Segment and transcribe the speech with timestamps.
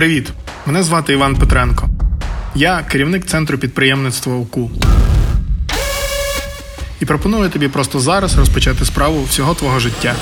[0.00, 0.28] Привіт!
[0.66, 1.88] Мене звати Іван Петренко.
[2.54, 4.70] Я керівник центру підприємництва УКУ.
[7.00, 10.14] І пропоную тобі просто зараз розпочати справу всього твого життя.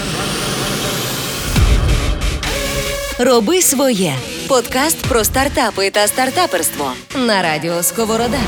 [3.18, 4.14] Роби своє
[4.48, 6.92] подкаст про стартапи та стартаперство
[7.26, 8.38] на радіо Сковорода.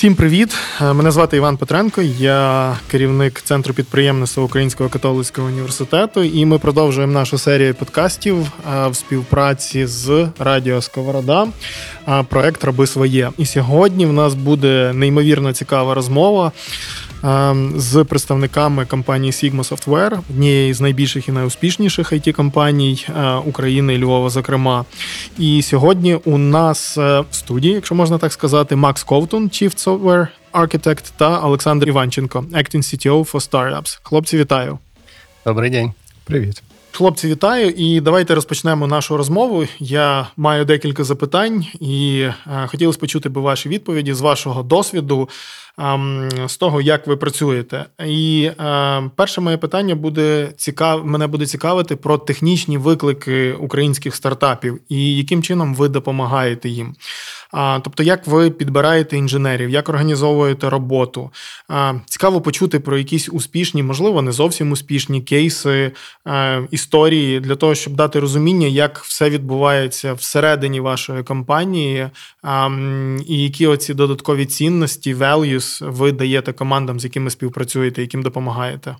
[0.00, 0.56] Всім привіт!
[0.80, 7.12] Е, Мене звати Іван Петренко, я керівник центру підприємництва Українського католицького університету, і ми продовжуємо
[7.12, 11.46] нашу серію подкастів е, в співпраці з Радіо Сковорода.
[12.08, 13.30] е, Проект Роби своє.
[13.38, 16.52] І сьогодні в нас буде неймовірно цікава розмова.
[17.24, 23.94] Е, З представниками компанії Sigma Software, однієї з найбільших і найуспішніших it компаній е, України
[23.94, 24.84] і Львова, зокрема.
[25.38, 30.28] І сьогодні у нас е, в студії, якщо можна так сказати, Макс Ковтун, Chief Software
[30.52, 34.00] Architect, та Олександр Іванченко, Acting CTO for Startups.
[34.02, 34.78] Хлопці, вітаю.
[35.44, 35.92] Добрий день.
[36.24, 36.62] Привіт.
[36.92, 39.64] Хлопці, вітаю, і давайте розпочнемо нашу розмову.
[39.78, 45.28] Я маю декілька запитань, і е, хотілося почути би ваші відповіді з вашого досвіду, ем,
[46.46, 47.84] з того, як ви працюєте.
[48.06, 51.06] І е, перше моє питання буде цікав...
[51.06, 56.94] мене буде цікавити про технічні виклики українських стартапів і яким чином ви допомагаєте їм.
[57.82, 61.30] Тобто, як ви підбираєте інженерів, як організовуєте роботу?
[62.04, 65.92] Цікаво почути про якісь успішні, можливо, не зовсім успішні кейси,
[66.26, 72.08] е, історії для того, щоб дати розуміння, як все відбувається всередині вашої компанії,
[73.26, 78.95] і які оці додаткові цінності, values ви даєте командам, з якими співпрацюєте, яким допомагаєте.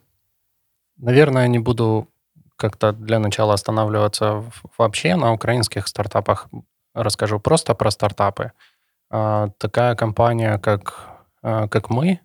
[0.98, 2.08] Наверное, не буду
[2.58, 6.50] как-то для начала останавливаться в- вообще на украинских стартапах.
[6.94, 8.52] Расскажу просто про стартапы.
[9.10, 11.10] А, Такая компания, как,
[11.42, 12.18] а, как мы,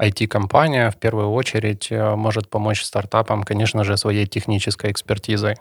[0.00, 5.56] IT-компания, в первую очередь э, может помочь стартапам, конечно же, своей технической экспертизой.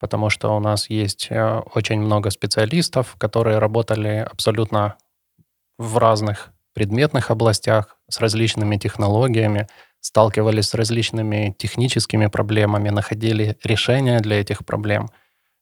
[0.00, 4.94] Потому что у нас есть э, очень много специалистов, которые работали абсолютно
[5.78, 9.67] в разных предметных областях с различными технологиями,
[10.01, 15.09] сталкивались с различными техническими проблемами, находили решения для этих проблем.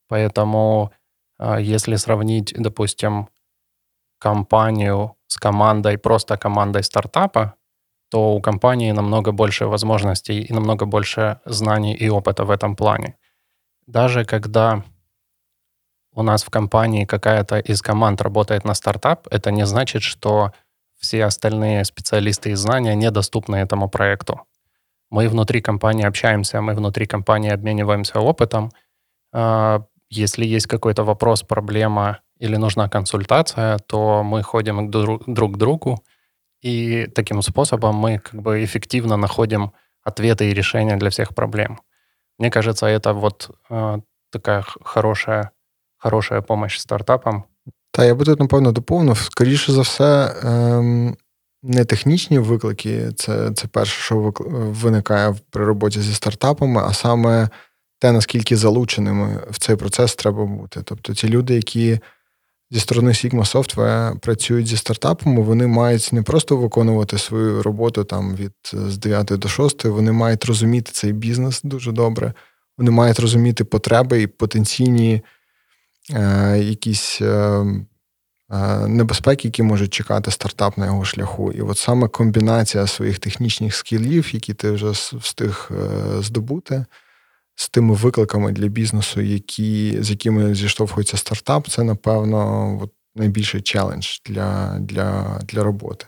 [0.10, 0.92] Поэтому,
[1.38, 3.30] а, если сравнить, допустим,
[4.20, 7.54] компанию с командой, просто командой стартапа,
[8.10, 13.16] то у компании намного больше возможностей и намного больше знаний и опыта в этом плане.
[13.88, 14.84] Даже когда
[16.16, 20.52] у нас в компании какая-то из команд работает на стартап, это не значит, что
[21.04, 24.42] все остальные специалисты и знания недоступны этому проекту.
[25.12, 28.72] Мы внутри компании общаемся, мы внутри компании обмениваемся опытом.
[29.34, 36.04] А, Если есть какой-то вопрос, проблема или нужна консультация, то мы ходим друг к другу,
[36.62, 39.72] и таким способом мы как бы эффективно находим
[40.04, 41.80] ответы и решения для всех проблем.
[42.40, 44.00] Мне кажется, это вот а,
[44.32, 45.52] такая хорошая,
[45.98, 47.46] хорошая помощь стартапам,
[47.96, 49.18] Та я би тут, напевно, доповнив.
[49.18, 51.16] Скоріше за все, ем,
[51.64, 54.34] не технічні виклики, це, це перше, що
[54.82, 57.50] виникає при роботі зі стартапами, а саме
[58.00, 60.82] те, наскільки залученими в цей процес треба бути.
[60.86, 62.00] Тобто ті люди, які
[62.72, 68.36] зі сторони Sigma Software працюють зі стартапами, вони мають не просто виконувати свою роботу там
[68.36, 72.34] від з 9 до 6, вони мають розуміти цей бізнес дуже добре.
[72.78, 75.22] Вони мають розуміти потреби і потенційні
[76.58, 77.66] якісь е,
[78.52, 81.52] е, небезпеки, які можуть чекати стартап на його шляху.
[81.52, 86.86] І от саме комбінація своїх технічних скілів, які ти вже встиг е, здобути,
[87.56, 94.18] з тими викликами для бізнесу, які, з якими зіштовхується стартап, це, напевно, от найбільший челендж
[94.26, 96.06] для, для, для роботи.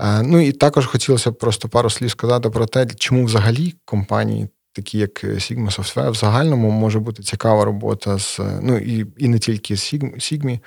[0.00, 4.48] Е, Ну і також хотілося б просто пару слів сказати про те, чому взагалі компанії,
[4.76, 9.38] такі як Sigma Software, в загальному може бути цікава робота з ну і, і не
[9.38, 10.60] тільки з Sigma,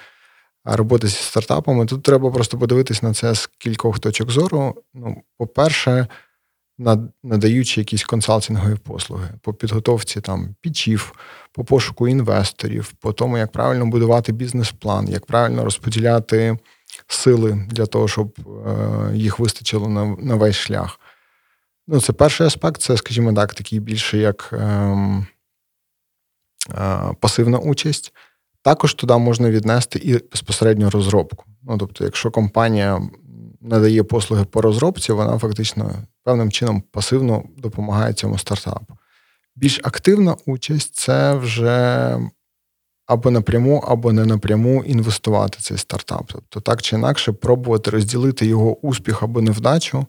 [0.63, 1.85] а робота зі стартапами.
[1.85, 4.75] Тут треба просто подивитись на це з кількох точок зору.
[4.93, 6.07] Ну, по-перше,
[6.77, 11.13] над- надаючи якісь консалтингові послуги по підготовці там пічів,
[11.51, 16.57] по пошуку інвесторів, по тому, як правильно будувати бізнес-план, як правильно розподіляти
[17.07, 21.00] сили для того, щоб е, їх вистачило на, на весь шлях.
[21.91, 25.27] Ну, це перший аспект, це, скажімо так, такий більше як ем,
[26.71, 28.13] е, пасивна участь.
[28.62, 31.45] Також туди можна віднести і безпосередньо розробку.
[31.63, 33.01] Ну, тобто, якщо компанія
[33.62, 35.91] надає послуги по розробці, вона фактично
[36.24, 38.97] певним чином пасивно допомагає цьому стартапу.
[39.56, 42.18] Більш активна участь це вже
[43.06, 46.31] або напряму, або не напряму інвестувати в цей стартап.
[46.33, 50.06] Тобто, так чи інакше, пробувати розділити його успіх або невдачу.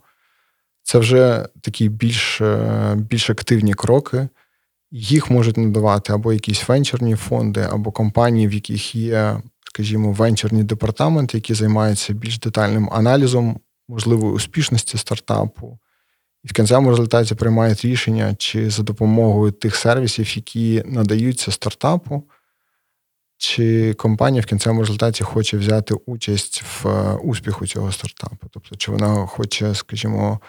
[0.91, 4.29] Це вже такі більш, е, більш активні кроки,
[4.91, 11.37] їх можуть надавати або якісь венчурні фонди, або компанії, в яких є, скажімо, венчурні департаменти,
[11.37, 15.79] які займаються більш детальним аналізом можливої успішності стартапу.
[16.45, 22.25] І в кінцевому результаті приймають рішення, чи за допомогою тих сервісів, які надаються стартапу,
[23.37, 28.47] чи компанія в кінцевому результаті хоче взяти участь в е, успіху цього стартапу.
[28.51, 30.41] Тобто, чи вона хоче, скажімо,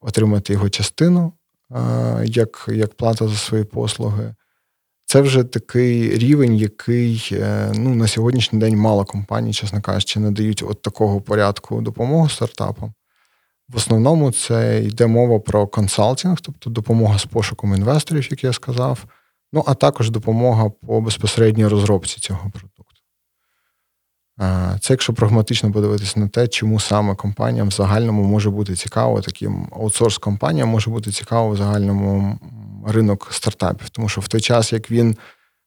[0.00, 1.32] отримати його частину
[2.24, 4.34] як як плата за свої послуги.
[5.10, 10.62] Це вже такий рівень, який е, ну, на сьогоднішній день мало компаній, чесно кажучи, надають
[10.62, 12.92] от такого порядку допомогу стартапам.
[13.68, 19.04] В основному це йде мова про консалтинг, тобто допомога з пошуком інвесторів, як я сказав,
[19.52, 22.89] ну а також допомога по безпосередній розробці цього продукту.
[24.80, 29.66] Це якщо прагматично подивитися на те, чому саме компаніям в загальному може бути цікаво, таким
[29.70, 32.38] аутсорс-компаніям може бути цікаво в загальному
[32.86, 33.88] ринок стартапів.
[33.88, 35.16] Тому що в той час, як він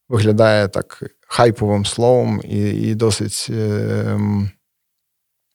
[0.09, 4.19] виглядає так хайповим словом і і досить, е,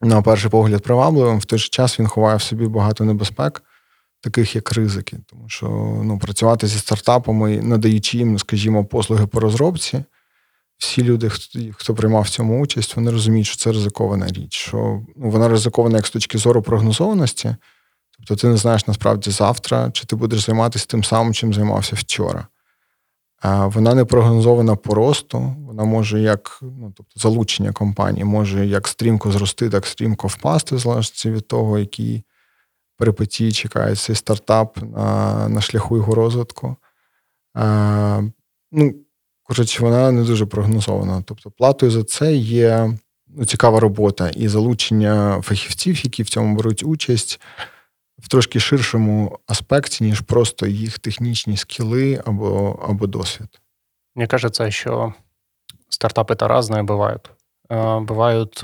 [0.00, 3.62] на перший погляд, привабливим, в той же час він ховає в собі багато небезпек,
[4.20, 5.16] таких як ризики.
[5.26, 5.66] Тому що
[6.04, 10.04] ну, працювати зі стартапами, надаючи їм, скажімо, послуги по розробці
[10.78, 11.30] всі люди,
[11.74, 14.54] хто приймав в цьому участь, вони розуміють, що це ризикована річ.
[14.54, 17.56] Що ну, вона ризикована як з точки зору прогнозованості.
[18.18, 22.46] Тобто ти не знаєш насправді завтра, чи ти будеш займатися тим самим, чим займався вчора.
[23.44, 29.32] Вона не прогнозована по росту, вона може як ну, тобто залучення компанії, може як стрімко
[29.32, 32.22] зрости, так стрімко впасти, в залежності від того, які
[32.96, 36.76] перипетії чекає цей стартап на на шляху його розвитку.
[37.54, 38.22] А,
[38.72, 38.94] ну,
[39.47, 41.23] Коротше, вона не дуже прогнозована.
[41.25, 42.97] Тобто, платою за це є
[43.27, 47.39] ну, цікава робота і залучення фахівців, які в цьому беруть участь
[48.17, 53.47] в трошки ширшому аспекті, ніж просто їх технічні скіли або, або досвід.
[54.15, 55.13] Мне кажется, еще
[55.89, 57.31] стартапы-то разные бывают.
[57.69, 58.57] Бывают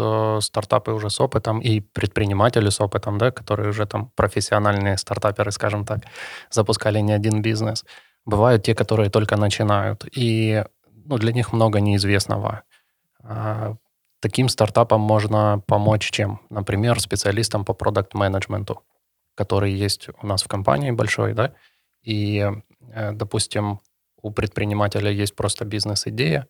[0.44, 5.85] стартапы уже с опытом и предприниматели с опытом, да, которые уже там профессиональные стартаперы, скажем
[5.85, 6.00] так,
[6.51, 7.85] запускали не один бизнес.
[8.25, 10.06] Бывают те, которые только начинают.
[10.17, 10.63] И
[11.04, 12.62] Ну, для них много неизвестного.
[13.22, 13.76] А,
[14.20, 16.40] таким стартапам можно помочь чем?
[16.50, 18.82] Например, специалистам по продукт-менеджменту,
[19.34, 21.54] который есть у нас в компании большой, да,
[22.02, 22.50] и,
[22.92, 23.80] э, допустим,
[24.22, 26.46] у предпринимателя есть просто бизнес-идея,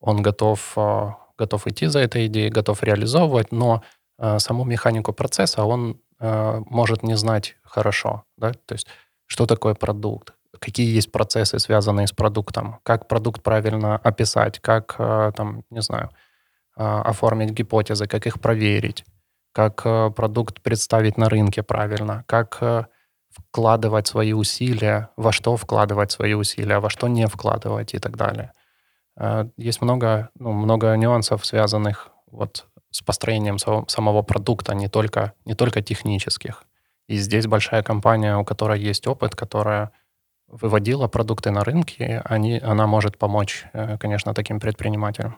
[0.00, 3.82] он готов, э, готов идти за этой идеей, готов реализовывать, но
[4.18, 8.86] э, саму механику процесса он может не знать хорошо, да, то есть
[9.24, 15.32] что такое продукт, какие есть процессы, связанные с продуктом, как продукт правильно описать, как, э,
[15.36, 16.10] там, не знаю,
[16.76, 19.04] э, оформить гипотезы, как их проверить,
[19.52, 22.88] как э, продукт представить на рынке правильно, как
[23.30, 28.52] вкладывать свои усилия, во что вкладывать свои усилия, во что не вкладывать и так далее.
[29.56, 35.80] Есть много, ну, много нюансов, связанных вот с построением самого продукта, не только, не только
[35.80, 36.64] технических.
[37.06, 39.92] И здесь большая компания, у которой есть опыт, которая
[40.49, 45.35] выводила продукты на рынки, они, она может помочь, э, конечно, таким предпринимателям.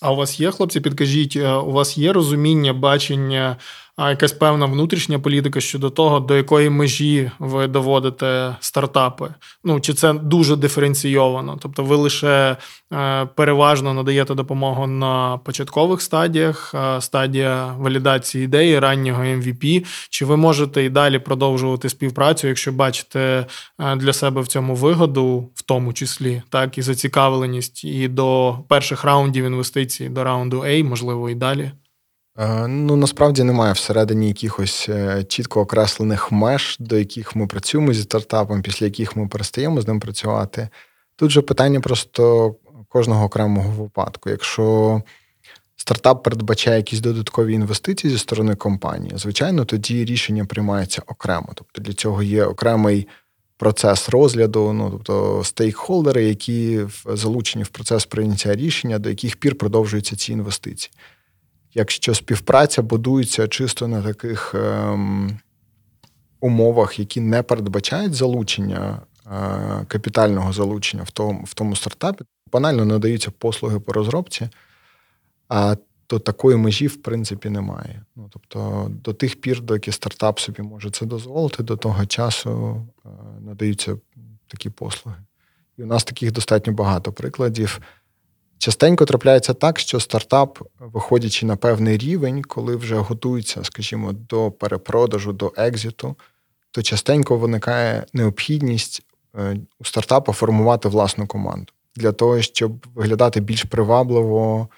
[0.00, 3.56] А у вас є, хлопці, підкажіть, у вас є розуміння, бачення
[3.97, 9.29] а якась певна внутрішня політика щодо того, до якої межі ви доводите стартапи.
[9.63, 11.57] Ну чи це дуже диференційовано?
[11.61, 12.57] Тобто, ви лише
[12.93, 20.37] е, переважно надаєте допомогу на початкових стадіях, е, стадія валідації ідеї, раннього MVP, чи ви
[20.37, 23.45] можете і далі продовжувати співпрацю, якщо бачите
[23.79, 29.03] е, для себе в цьому вигоду, в тому числі, так і зацікавленість, і до перших
[29.03, 31.71] раундів інвестицій, до раунду A, можливо, і далі.
[32.37, 38.01] Е, ну, насправді немає всередині якихось е, чітко окреслених меж, до яких ми працюємо зі
[38.01, 40.69] стартапом, після яких ми перестаємо з ним працювати.
[41.15, 42.55] Тут же питання просто
[42.89, 44.29] кожного окремого випадку.
[44.29, 45.01] Якщо
[45.75, 51.47] стартап передбачає якісь додаткові інвестиції зі сторони компанії, звичайно, тоді рішення приймається окремо.
[51.55, 53.07] Тобто для цього є окремий
[53.57, 60.15] процес розгляду, ну тобто стейкхолдери, які залучені в процес прийняття рішення, до яких пір продовжуються
[60.15, 60.91] ці інвестиції
[61.75, 65.39] якщо співпраця будується чисто на таких ем,
[66.39, 73.31] умовах, які не передбачають залучення, е, капітального залучення в тому, в тому стартапі, банально надаються
[73.31, 74.49] послуги по розробці,
[75.49, 75.75] а
[76.07, 78.01] то такої межі, в принципі, немає.
[78.15, 83.09] Ну, Тобто, до тих пір, доки стартап собі може це дозволити, до того часу е,
[83.41, 83.97] надаються
[84.47, 85.17] такі послуги.
[85.77, 87.79] І у нас таких достатньо багато прикладів.
[88.57, 95.33] Частенько трапляється так, що стартап, виходячи на певний рівень, коли вже готується, скажімо, до перепродажу,
[95.33, 96.15] до екзиту,
[96.71, 99.01] то частенько виникає необхідність
[99.35, 104.69] е, у стартапа формувати власну команду для того, щоб виглядати більш привабливо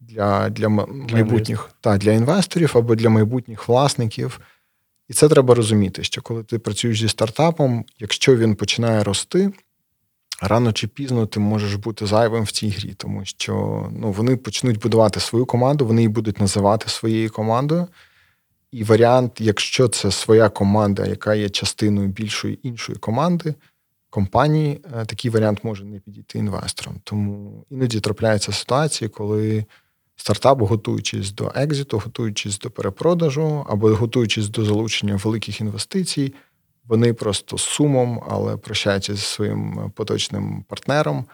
[0.00, 4.40] для для майбутніх та, для інвесторів або для майбутніх власників.
[5.08, 9.52] І це треба розуміти, що коли ти працюєш зі стартапом, якщо він починає рости,
[10.42, 14.80] рано чи пізно ти можеш бути зайвим в цій грі, тому що ну, вони почнуть
[14.80, 17.86] будувати свою команду, вони її будуть називати своєю командою.
[18.70, 23.54] І варіант, якщо це своя команда, яка є частиною більшої іншої команди,
[24.10, 27.00] компанії, е, такий варіант може не підійти інвесторам.
[27.04, 29.64] Тому іноді трапляються ситуації, коли
[30.16, 36.34] стартап, готуючись до екзиту, готуючись до перепродажу або готуючись до залучення великих інвестицій,
[36.88, 41.24] вони просто сумом, але прощаються зі своїм поточним партнером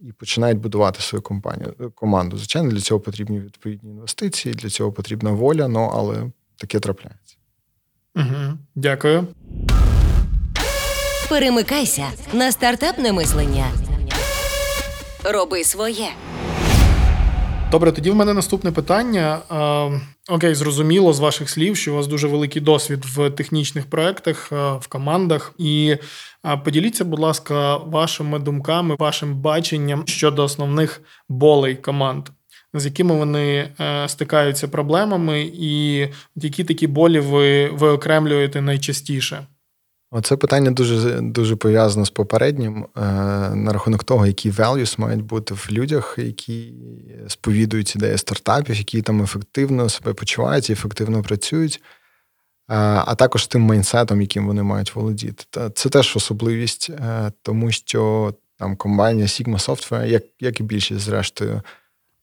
[0.00, 2.36] і починають будувати свою компанію е, команду.
[2.36, 7.36] Звичайно, для цього потрібні відповідні інвестиції, для цього потрібна воля, ну але таке трапляється.
[8.16, 9.26] Угу, Дякую.
[11.28, 13.66] Перемикайся на стартапне мислення.
[15.24, 16.08] Роби своє.
[17.70, 19.38] Добре, тоді в мене наступне питання.
[20.28, 24.86] Окей, зрозуміло з ваших слів, що у вас дуже великий досвід в технічних проектах, в
[24.88, 25.54] командах.
[25.58, 25.96] І
[26.64, 32.28] поділіться, будь ласка, вашими думками, вашим баченням щодо основних болей команд,
[32.74, 35.98] з якими вони е, стикаються проблемами, і
[36.36, 39.46] які такі болі ви виокремлюєте найчастіше.
[40.12, 43.00] Оце питання дуже дуже пов'язано з попереднім е,
[43.54, 46.74] на рахунок того, які values мають бути в людях, які
[47.28, 52.74] сповідують ідеї стартапів, які там ефективно себе почувають і ефективно працюють, е,
[53.06, 55.44] а також тим майнсетом, яким вони мають володіти.
[55.74, 61.62] Це теж особливість, е, тому що там компанія Sigma Software, як як і більшість, зрештою,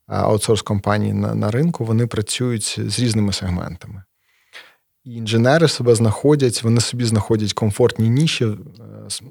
[0.08, 4.04] аутсорс компаній на, на ринку, вони працюють з різними сегментами.
[5.08, 8.58] І інженери себе знаходять, вони собі знаходять комфортні ніші, е,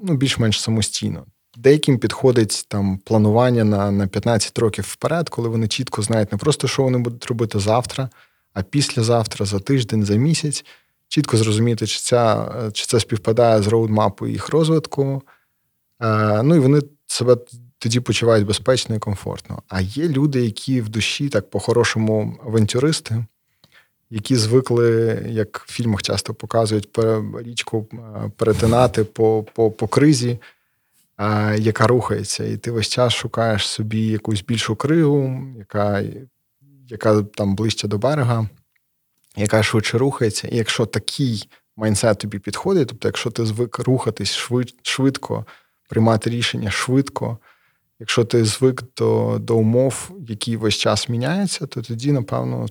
[0.03, 1.25] ну, більш-менш самостійно.
[1.57, 6.67] Деяким підходить там планування на на 15 років вперед, коли вони чітко знають не просто,
[6.67, 8.09] що вони будуть робити завтра,
[8.53, 10.65] а післязавтра, за тиждень, за місяць,
[11.07, 15.21] чітко зрозуміти, чи ця, чи це співпадає з роудмапою їх розвитку.
[16.01, 17.37] Е, ну і вони себе
[17.79, 19.61] тоді почувають безпечно і комфортно.
[19.67, 23.25] А є люди, які в душі так по-хорошому авантюристи
[24.09, 26.89] які звикли, як в фільмах часто показують,
[27.37, 27.97] річку е,
[28.37, 30.39] перетинати по по, по кризі,
[31.17, 32.43] е, яка рухається.
[32.43, 36.03] І ти весь час шукаєш собі якусь більшу кригу, яка
[36.89, 38.49] яка там ближче до берега,
[39.35, 40.47] яка швидше рухається.
[40.47, 45.45] І якщо такий майнсет тобі підходить, тобто, якщо ти звик рухатись швид, швидко,
[45.89, 47.37] приймати рішення швидко.
[47.99, 52.65] Якщо ти звик до до умов, які весь час міняються, то тоді, напевно,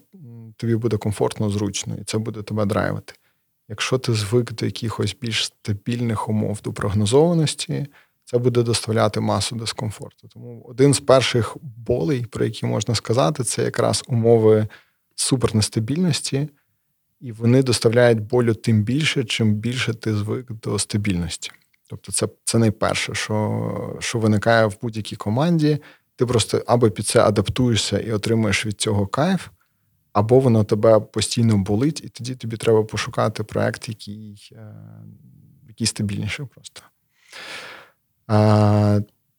[0.57, 3.15] тобі буде комфортно, зручно, і це буде тебе драйвити.
[3.69, 7.87] Якщо ти звик до якихось більш стабільних умов до прогнозованості,
[8.25, 10.29] це буде доставляти масу дискомфорту.
[10.29, 14.69] Тому один з перших болей, про які можна сказати, це якраз умови
[15.15, 16.49] супернестабільності,
[17.21, 21.51] і вони доставляють болю тим більше, чим більше ти звик до стабільності.
[21.89, 25.79] Тобто, це це найперше, що що виникає в будь-якій команді.
[26.17, 29.49] Ти просто або під це адаптуєшся і отримуєш від цього кайф,
[30.17, 34.75] або воно тебе постійно болить, і тоді тобі треба пошукати проект, який е,
[35.69, 36.83] який стабільніший просто.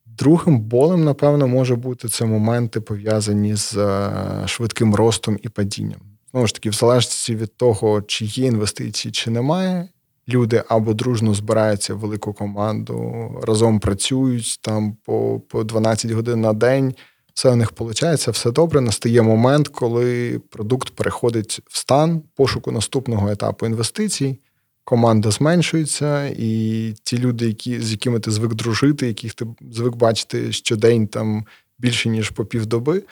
[0.06, 6.00] Другим болем, напевно, може бути це моменти пов'язані з е, швидким ростом і падінням.
[6.32, 9.90] Знову ж таки, в залежності від того, чи є інвестиції, чи немає,
[10.30, 16.54] люди або дружно збираються в велику команду, разом працюють там по, по 12 годин на
[16.54, 16.96] день
[17.38, 18.82] все у них виходить, все добре.
[18.82, 24.40] Настає момент, коли продукт переходить в стан пошуку наступного етапу інвестицій.
[24.84, 30.52] Команда зменшується, і ті люди, які, з якими ти звик дружити, яких ти звик бачити
[30.52, 31.46] щодень там
[31.80, 33.04] більше ніж по півдоби,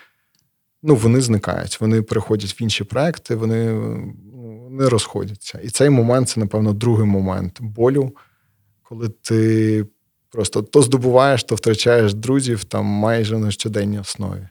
[0.84, 1.82] ну вони зникають.
[1.82, 3.74] Вони переходять в інші проекти, вони,
[4.64, 5.60] вони розходяться.
[5.64, 8.12] І цей момент це, напевно, другий момент болю,
[8.84, 9.86] коли ти
[10.36, 14.48] Просто то здобуваєш, то втрачаєш друзів там майже на щоденній основі.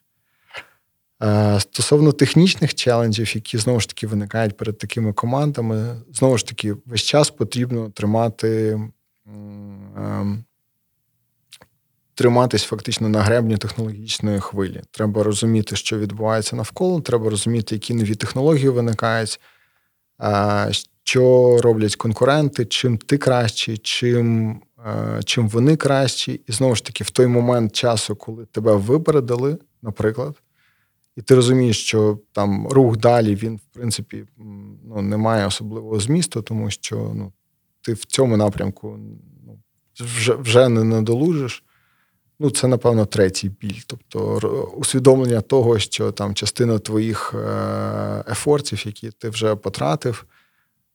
[1.22, 6.76] Е, стосовно технічних челенджів, які знову ж таки виникають перед такими командами, знову ж таки,
[6.86, 8.80] весь час потрібно тримати.
[9.26, 10.44] Ем,
[12.14, 14.82] триматись фактично на гребні технологічної хвилі.
[14.90, 19.40] Треба розуміти, що відбувається навколо, треба розуміти, які нові технології виникають,
[20.22, 20.68] е,
[21.04, 24.60] що роблять конкуренти, чим ти кращий, чим
[25.24, 30.34] чим вони кращі, і знову ж таки, в той момент часу, коли тебе випередили, наприклад,
[31.16, 34.24] і ти розумієш, що там рух далі він, в принципі,
[34.84, 37.32] ну, не має особливого змісту, тому що ну,
[37.80, 38.98] ти в цьому напрямку
[39.46, 39.58] ну,
[39.96, 41.64] вже вже не надолужиш.
[42.38, 43.80] Ну, це, напевно, третій біль.
[43.86, 44.38] Тобто
[44.76, 50.24] усвідомлення того, що там частина твоїх е, ефортів, які ти вже потратив,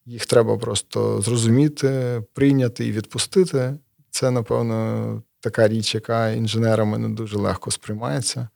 [0.09, 3.77] їх треба просто зрозуміти, прийняти і відпустити.
[4.09, 8.49] Це, напевно, така річ, яка інженерами не дуже легко сприймається.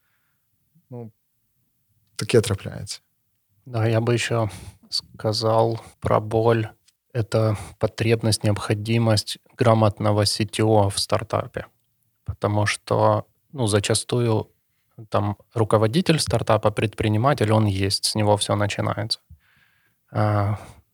[0.89, 1.12] Ну,
[2.15, 3.01] Таке трапляється.
[3.65, 4.50] Да, я бы еще
[4.89, 6.65] сказал про боль.
[7.13, 11.65] Это потребность, необходимость грамотного CTO в стартапе.
[12.24, 14.48] Потому что, ну, зачастую
[15.10, 19.19] там руководитель стартапа, предприниматель, он есть, с него все начинается.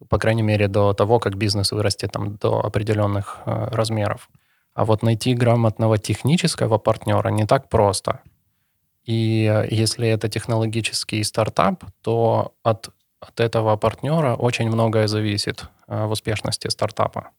[0.07, 4.29] По крайней мере, до того, как бизнес вырастет там до определенных а, размеров.
[4.73, 8.21] А вот найти грамотного технического партнера не так просто.
[9.03, 12.89] И э, если это технологический стартап, то от,
[13.19, 17.31] от этого партнера очень многое зависит э, в успешности стартапа.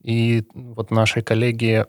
[0.00, 1.84] И вот наши коллеги,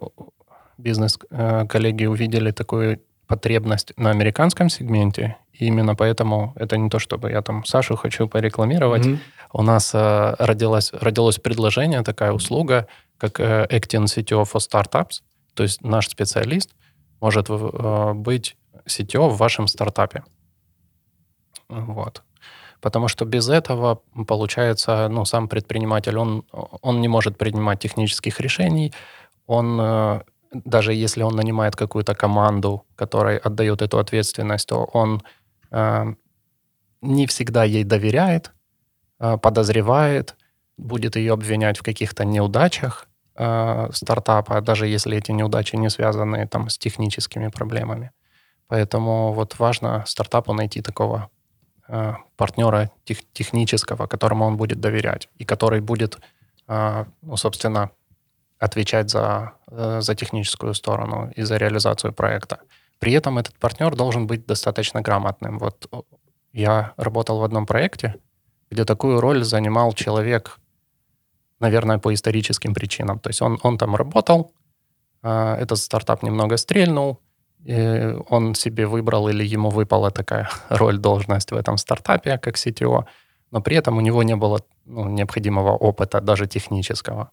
[0.78, 7.32] бизнес-коллеги э, увидели такую потребность на американском сегменте, и именно поэтому это не то, чтобы
[7.32, 9.06] я там Сашу хочу порекламировать.
[9.06, 9.20] Mm-hmm.
[9.54, 15.22] У нас э, родилось, родилось предложение, такая услуга, как э, Acting CTO for Startups.
[15.54, 16.72] То есть наш специалист
[17.22, 18.58] может э, быть
[18.88, 20.24] CTO в вашем стартапе.
[21.70, 22.24] Вот.
[22.82, 26.44] Потому что без этого, получается, ну, сам предприниматель, он,
[26.82, 28.92] он не может принимать технических решений,
[29.46, 35.22] он, э, даже если он нанимает какую-то команду, которой отдает эту ответственность, то он
[35.72, 36.14] э,
[37.02, 38.52] не всегда ей доверяет,
[39.18, 40.36] подозревает,
[40.78, 46.70] будет ее обвинять в каких-то неудачах э, стартапа, даже если эти неудачи не связаны там,
[46.70, 48.12] с техническими проблемами.
[48.68, 51.30] Поэтому вот важно стартапу найти такого
[51.88, 56.20] э, партнера тех, технического, которому он будет доверять, и который будет,
[56.68, 57.92] э, ну, собственно,
[58.60, 62.60] отвечать за, э, за техническую сторону и за реализацию проекта.
[63.00, 65.60] При этом этот партнер должен быть достаточно грамотным.
[65.60, 65.88] Вот
[66.54, 68.16] я работал в одном проекте,
[68.74, 70.60] где такую роль занимал человек,
[71.60, 73.20] наверное, по историческим причинам.
[73.20, 74.52] То есть он, он там работал,
[75.22, 77.20] э, этот стартап немного стрельнул,
[77.64, 83.06] и он себе выбрал или ему выпала такая роль, должность в этом стартапе, как CTO,
[83.52, 87.30] но при этом у него не было ну, необходимого опыта, даже технического.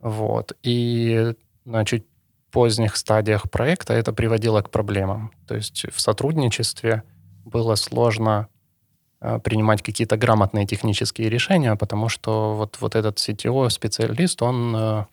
[0.00, 0.56] Вот.
[0.62, 2.06] И на чуть
[2.50, 5.30] поздних стадиях проекта это приводило к проблемам.
[5.46, 7.02] То есть в сотрудничестве
[7.44, 8.48] было сложно
[9.44, 15.04] принимать какие-то грамотные технические решения, потому что вот, вот этот CTO-специалист, он э,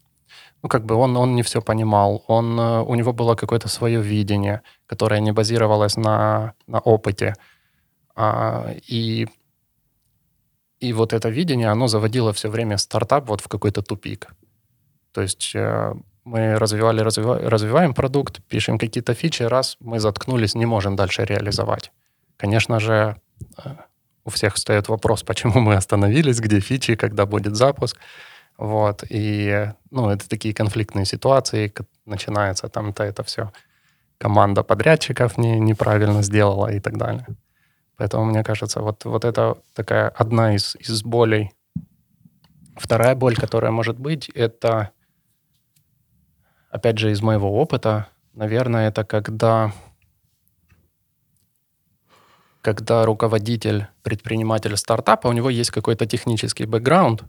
[0.61, 4.01] ну, как бы он, он не все понимал, он, э, у него было какое-то свое
[4.01, 7.35] видение, которое не базировалось на, на опыте.
[8.15, 9.27] А, и,
[10.79, 14.33] и вот это видение, оно заводило все время стартап вот в какой-то тупик.
[15.13, 15.93] То есть э,
[16.25, 21.91] мы развивали, развиваем, развиваем продукт, пишем какие-то фичи, раз мы заткнулись, не можем дальше реализовать.
[22.37, 23.15] Конечно же,
[24.29, 27.97] у всех встает вопрос, почему мы остановились, где фичи, когда будет запуск.
[28.57, 31.73] Вот, и, ну, это такие конфликтные ситуации,
[32.05, 33.51] начинается там-то это все.
[34.17, 37.25] Команда подрядчиков не, неправильно сделала и так далее.
[37.97, 41.51] Поэтому, мне кажется, вот, вот это такая одна из, из болей.
[42.75, 44.91] Вторая боль, которая может быть, это,
[46.69, 49.71] опять же, из моего опыта, наверное, это когда
[52.61, 57.23] когда руководитель, предприниматель стартапа, у него есть какой-то технический бэкграунд,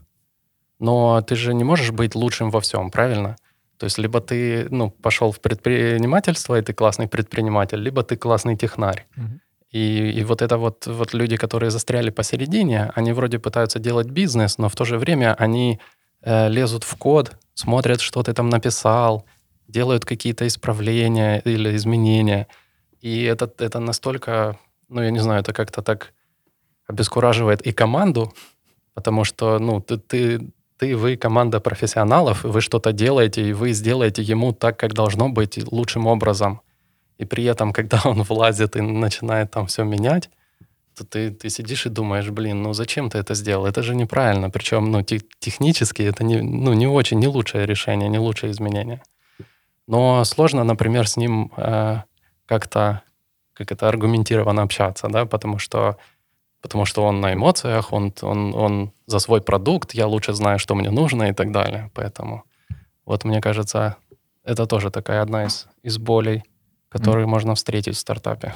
[0.79, 3.35] но ты же не можешь быть лучшим во всем, правильно?
[3.77, 8.55] То есть либо ты ну, пошел в предпринимательство, и ты классный предприниматель, либо ты классный
[8.55, 9.07] технарь.
[9.17, 9.39] Угу.
[9.71, 14.57] И, и вот это вот, вот люди, которые застряли посередине, они вроде пытаются делать бизнес,
[14.57, 15.79] но в то же время они
[16.21, 19.25] э, лезут в код, смотрят, что ты там написал,
[19.67, 22.47] делают какие-то исправления или изменения.
[22.99, 24.59] И это, это настолько,
[24.91, 26.13] ну, я не знаю, это как-то так
[26.87, 28.33] обескураживает и команду,
[28.93, 30.51] потому что, ну, ты, ты
[30.81, 35.71] ты, вы команда профессионалов, вы что-то делаете, и вы сделаете ему так, как должно быть,
[35.71, 36.61] лучшим образом.
[37.19, 40.31] И при этом, когда он влазит и начинает там все менять,
[40.97, 43.67] то ты, ты сидишь и думаешь, блин, ну зачем ты это сделал?
[43.67, 44.49] Это же неправильно.
[44.49, 49.03] Причем, ну, те, технически это не, ну, не очень, не лучшее решение, не лучшее изменение.
[49.87, 52.01] Но сложно, например, с ним э,
[52.47, 53.03] как-то,
[53.52, 55.96] как это, аргументированно общаться, да, потому что
[56.60, 60.74] потому что он на эмоциях, он, он, он за свой продукт, я лучше знаю, что
[60.74, 61.90] мне нужно и так далее.
[61.94, 62.42] Поэтому
[63.04, 63.96] вот мне кажется,
[64.44, 66.42] это тоже такая одна из, из болей,
[66.88, 67.30] которую mm.
[67.30, 68.54] можно встретить в стартапе.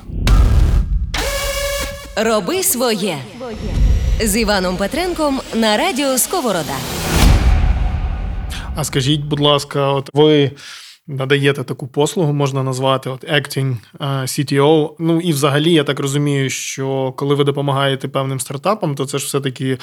[2.16, 3.18] Роби своє
[4.20, 6.76] з Іваном Петренком на радіо Сковорода.
[8.74, 10.50] А скажіть, будь ласка, от ви
[11.07, 14.89] Надаєте таку послугу, можна назвати от Acting е, CTO.
[14.99, 19.25] Ну і взагалі, я так розумію, що коли ви допомагаєте певним стартапам, то це ж
[19.25, 19.77] все-таки е,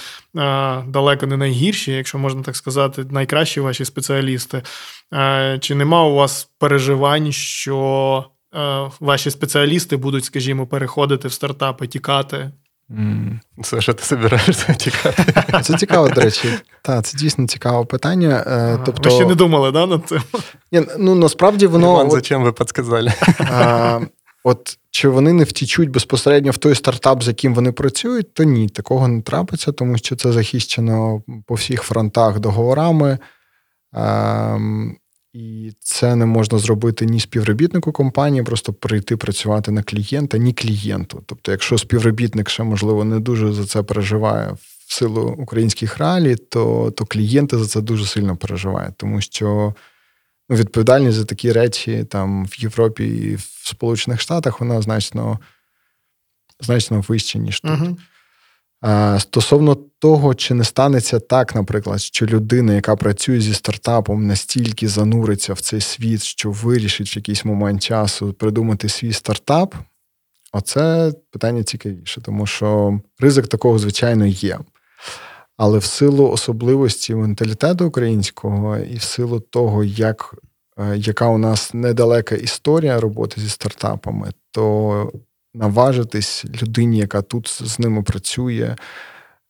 [0.86, 4.62] далеко не найгірші, якщо можна так сказати, найкращі ваші спеціалісти.
[5.14, 8.24] Е, чи нема у вас переживань, що
[9.00, 12.50] ваші спеціалісти будуть, скажімо, переходити в стартапи, тікати?
[12.98, 13.40] Mm.
[13.62, 15.34] Саша, ти збираєшся тікати?
[15.62, 16.48] Це цікаво, до речі.
[16.82, 18.44] Так, це дійсно цікаве питання.
[18.46, 18.82] Ага.
[18.84, 19.10] Тобто...
[19.10, 20.22] Ви ще не думали, да, над цим?
[20.72, 21.92] Ні, ну насправді воно.
[21.92, 22.12] Іван, от...
[22.12, 23.12] зачем ви підказали?
[23.38, 24.00] А,
[24.44, 28.68] От чи вони не втічуть безпосередньо в той стартап, з яким вони працюють, то ні,
[28.68, 33.18] такого не трапиться, тому що це захищено по всіх фронтах договорами.
[33.92, 34.96] А, ем,
[35.32, 41.22] і це не можна зробити ні співробітнику компанії, просто прийти працювати на клієнта, ні клієнту.
[41.26, 44.52] Тобто, якщо співробітник ще, можливо, не дуже за це переживає
[44.86, 49.74] в силу українських реалій, то то клієнти за це дуже сильно переживають, тому що
[50.48, 55.38] ну, відповідальність за такі речі там в Європі і в Сполучених Штатах вона значно
[56.60, 57.70] значно вища, ніж тут.
[57.70, 57.96] Uh-huh.
[59.18, 65.52] Стосовно того, чи не станеться так, наприклад, що людина, яка працює зі стартапом, настільки зануриться
[65.52, 69.74] в цей світ, що вирішить в якийсь момент часу придумати свій стартап,
[70.52, 74.58] оце питання цікавіше, тому що ризик такого, звичайно, є.
[75.56, 80.34] Але в силу особливості менталітету українського і в силу того, як,
[80.78, 85.12] е, яка у нас недалека історія роботи зі стартапами, то
[85.54, 88.76] наважитись людині, яка тут з ними працює,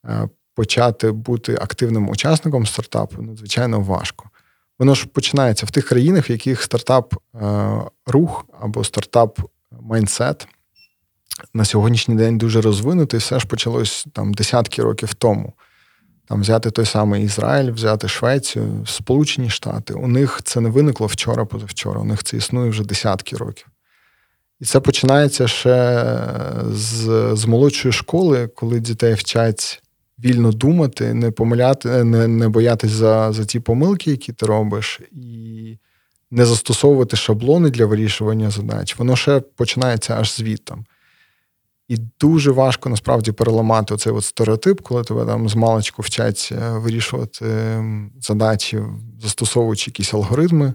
[0.06, 4.30] е, почати бути активним учасником стартапу, надзвичайно важко.
[4.78, 10.46] Воно ж починається в тих країнах, в яких стартап-рух е, або стартап-майнсет
[11.54, 15.52] на сьогоднішній день дуже розвинутий, все ж почалось там десятки років тому.
[16.28, 19.94] Там взяти той самий Ізраїль, взяти Швецію, Сполучені Штати.
[19.94, 22.00] У них це не виникло вчора, позавчора.
[22.00, 23.66] У них це існує вже десятки років.
[24.62, 26.04] І це починається ще
[26.70, 29.82] з з молодшої школи, коли дітей вчать
[30.18, 35.78] вільно думати, не помиляти, не не боятись за за ті помилки, які ти робиш, і
[36.30, 38.98] не застосовувати шаблони для вирішування задач.
[38.98, 40.84] Воно ще починається аж звідтам.
[41.88, 46.70] І дуже важко насправді переламати оцей от стереотип, коли тебе там з маличку вчать е,
[46.70, 47.46] вирішувати
[48.20, 48.82] задачі,
[49.22, 50.74] застосовуючи якісь алгоритми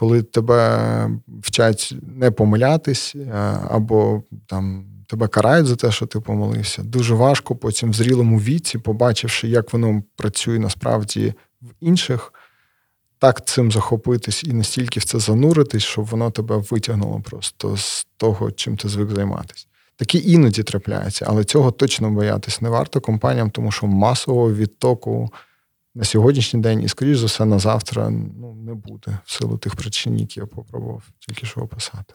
[0.00, 1.10] коли тебе
[1.42, 3.30] вчать не помилятись, е,
[3.70, 8.78] або там тебе карають за те, що ти помилився, дуже важко потім в зрілому віці,
[8.78, 12.32] побачивши, як воно працює насправді в інших,
[13.18, 18.50] так цим захопитись і настільки в це зануритись, щоб воно тебе витягнуло просто з того,
[18.50, 19.66] чим ти звик займатися.
[19.96, 25.30] Такі іноді трапляються, але цього точно боятись не варто компаніям, тому що масового відтоку
[25.95, 29.75] на сьогоднішній день і, скоріш за все, на завтра ну, не буде в силу тих
[29.75, 32.13] причин, які я попробував тільки що описати.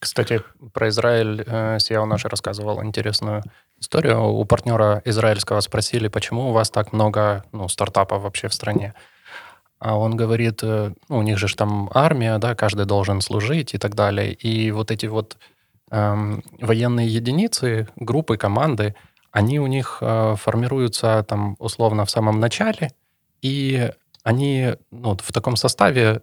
[0.00, 0.40] Кстати,
[0.72, 1.40] про Израиль
[1.78, 3.42] SEO наш рассказывал интересную
[3.80, 4.22] историю.
[4.22, 8.92] У партнера израильского спросили, почему у вас так много ну, стартапов вообще в стране.
[9.78, 13.94] А он говорит, ну, у них же там армия, да, каждый должен служить и так
[13.94, 14.32] далее.
[14.32, 15.36] И вот эти вот
[15.90, 18.94] эм, военные единицы, группы, команды,
[19.31, 22.91] они у них э, формируются там условно в самом начале,
[23.41, 23.91] и
[24.23, 26.21] они ну, в таком составе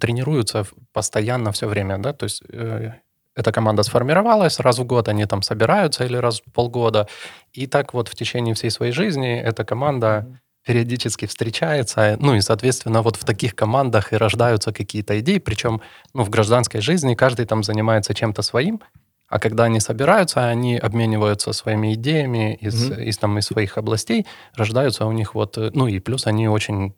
[0.00, 2.92] тренируются постоянно все время, да, то есть э,
[3.34, 7.08] эта команда сформировалась, раз в год они там собираются или раз в полгода,
[7.52, 10.26] и так вот в течение всей своей жизни эта команда
[10.66, 15.80] периодически встречается, ну и, соответственно, вот в таких командах и рождаются какие-то идеи, причем,
[16.12, 18.80] ну, в гражданской жизни каждый там занимается чем-то своим,
[19.27, 23.03] а когда они собираются, они обмениваются своими идеями из, mm-hmm.
[23.03, 25.57] из, там, из своих областей, рождаются у них вот...
[25.73, 26.93] Ну и плюс они очень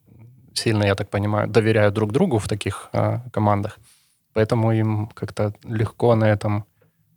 [0.54, 3.80] сильно, я так понимаю, доверяют друг другу в таких э, командах.
[4.34, 6.64] Поэтому им как-то легко на этом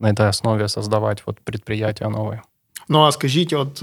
[0.00, 2.40] на этой основі создавати от предприятия нові.
[2.88, 3.82] Ну а скажіть, от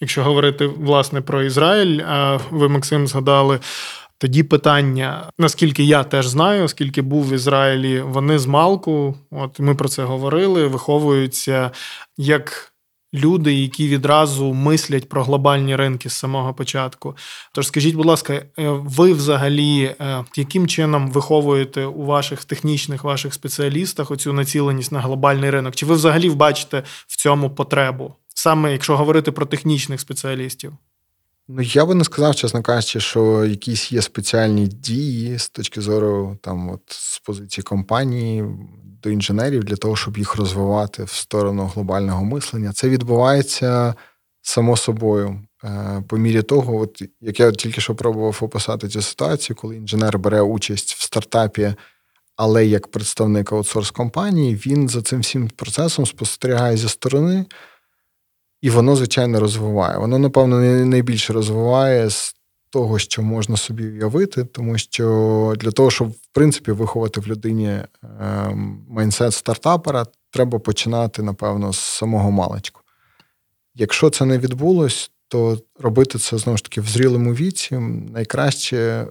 [0.00, 2.02] якщо говорити власне про Ізраїль,
[2.50, 3.60] ви Максим згадали
[4.17, 9.75] Тоді питання, наскільки я теж знаю, оскільки був в Ізраїлі, вони з малку, от ми
[9.75, 11.71] про це говорили, виховуються
[12.17, 12.73] як
[13.13, 17.17] люди, які відразу мислять про глобальні ринки з самого початку.
[17.53, 23.33] Тож скажіть, будь ласка, е, ви взагалі е, яким чином виховуєте у ваших технічних ваших
[23.33, 25.75] спеціалістах оцю націленість на глобальний ринок?
[25.75, 28.13] Чи ви взагалі бачите в цьому потребу?
[28.35, 30.73] Саме якщо говорити про технічних спеціалістів?
[31.49, 36.37] Ну, я би не сказав, чесно кажучи, що якісь є спеціальні дії з точки зору
[36.41, 38.45] там, от з позиції компанії
[39.03, 42.73] до інженерів для того, щоб їх розвивати в сторону глобального мислення.
[42.73, 43.95] Це відбувається
[44.41, 45.41] само собою.
[45.63, 50.19] е, по мірі того, от як я тільки що пробував описати цю ситуацію, коли інженер
[50.19, 51.75] бере участь в стартапі,
[52.35, 57.45] але як представник аутсорс компанії, він за цим всім процесом спостерігає зі сторони,
[58.61, 59.97] і воно, звичайно, розвиває.
[59.97, 62.35] Воно, напевно, найбільше розвиває з
[62.69, 67.81] того, що можна собі уявити, тому що для того, щоб в принципі виховати в людині
[68.21, 72.81] ем, майнсет стартапера, треба починати, напевно, з самого маличку.
[73.75, 77.77] Якщо це не відбулось, то робити це знову ж таки в зрілому віці
[78.13, 79.07] найкраще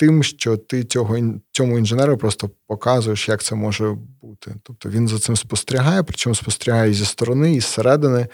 [0.00, 1.16] тим, що ти цього
[1.52, 4.54] цьому інженеру просто показуєш, як це може бути.
[4.62, 8.28] Тобто він за цим спостерігає, причому спостерігає і зі сторони, і зсередини,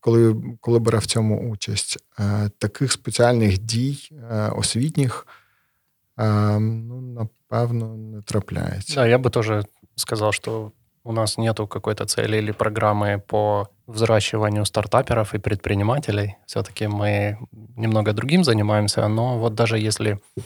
[0.00, 1.98] коли коли бере в цьому участь.
[2.20, 3.98] Е, таких спеціальних дій
[4.30, 5.26] е, освітніх,
[6.18, 8.94] е, ну, напевно, не трапляється.
[8.94, 9.50] Да, я би теж
[9.96, 10.72] сказав, що
[11.04, 16.34] у нас нету какой-то цели или программы по взращиванию стартаперов и предпринимателей.
[16.46, 17.38] Все-таки мы
[17.76, 20.42] немного другим занимаемся, но вот даже если э,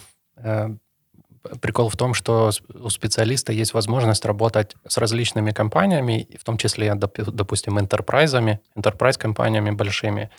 [1.60, 6.94] прикол в том, что у специалиста есть возможность работать с различными компаниями, в том числе,
[6.96, 10.30] допустим, enterprise, enterprise компаниями большими.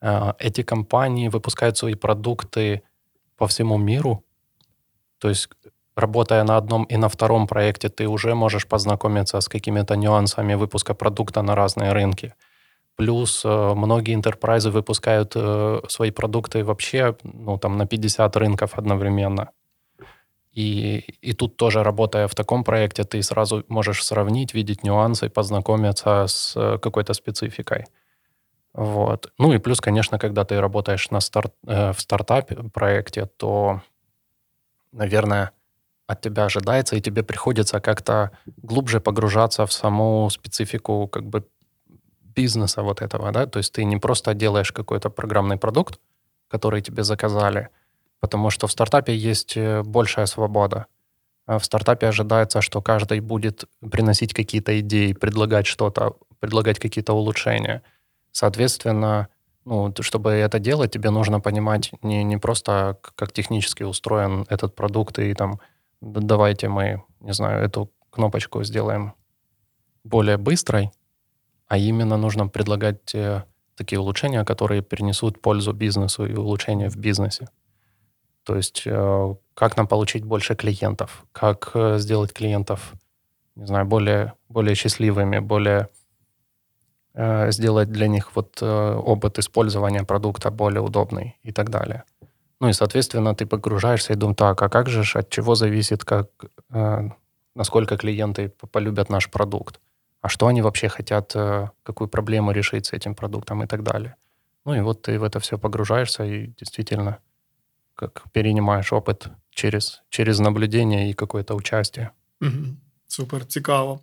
[0.00, 2.82] Э, эти компании выпускают свои продукты
[3.36, 4.24] по всему миру.
[5.18, 5.50] То есть
[5.96, 10.94] работая на одном и на втором проекте, ты уже можешь познакомиться с какими-то нюансами выпуска
[10.94, 12.34] продукта на разные рынки.
[12.96, 19.50] Плюс э, многие интерпрайзы выпускают э, свои продукты вообще ну, там, на 50 рынков одновременно.
[20.52, 26.26] И, и тут тоже, работая в таком проекте, ты сразу можешь сравнить, видеть нюансы, познакомиться
[26.26, 27.86] с э, какой-то спецификой.
[28.72, 29.32] Вот.
[29.38, 33.80] Ну и плюс, конечно, когда ты работаешь на старт, э, в стартапе проекте, то,
[34.92, 35.52] наверное,
[36.06, 41.46] от тебя ожидается, и тебе приходится как-то глубже погружаться в саму специфику как бы
[42.42, 46.00] бизнеса вот этого, да, то есть ты не просто делаешь какой-то программный продукт,
[46.48, 47.68] который тебе заказали,
[48.20, 50.86] потому что в стартапе есть э, большая свобода.
[51.46, 57.82] А в стартапе ожидается, что каждый будет приносить какие-то идеи, предлагать что-то, предлагать какие-то улучшения.
[58.32, 59.28] Соответственно,
[59.64, 65.18] ну, чтобы это делать, тебе нужно понимать не, не просто, как технически устроен этот продукт
[65.18, 65.60] и там
[66.00, 69.12] давайте мы, не знаю, эту кнопочку сделаем
[70.04, 70.90] более быстрой,
[71.70, 73.44] а именно нужно предлагать э,
[73.76, 77.48] такие улучшения, которые принесут пользу бизнесу и улучшения в бизнесе.
[78.42, 82.92] То есть э, как нам получить больше клиентов, как э, сделать клиентов,
[83.54, 85.88] не знаю, более, более счастливыми, более
[87.48, 92.04] сделать для них вот опыт использования продукта более удобный и так далее.
[92.60, 96.30] Ну и, соответственно, ты погружаешься и думаешь, так, а как же, от чего зависит, как,
[97.54, 99.80] насколько клиенты полюбят наш продукт?
[100.21, 104.15] А что они вообще хотят, э, какую проблему решить с этим продуктом и так далее.
[104.65, 107.19] Ну и вот ты в это все погружаешься и действительно
[107.95, 112.09] как перенимаешь опыт через, через наблюдение и какое-то участие.
[112.41, 112.75] Угу.
[113.07, 113.99] Супер, цікаво.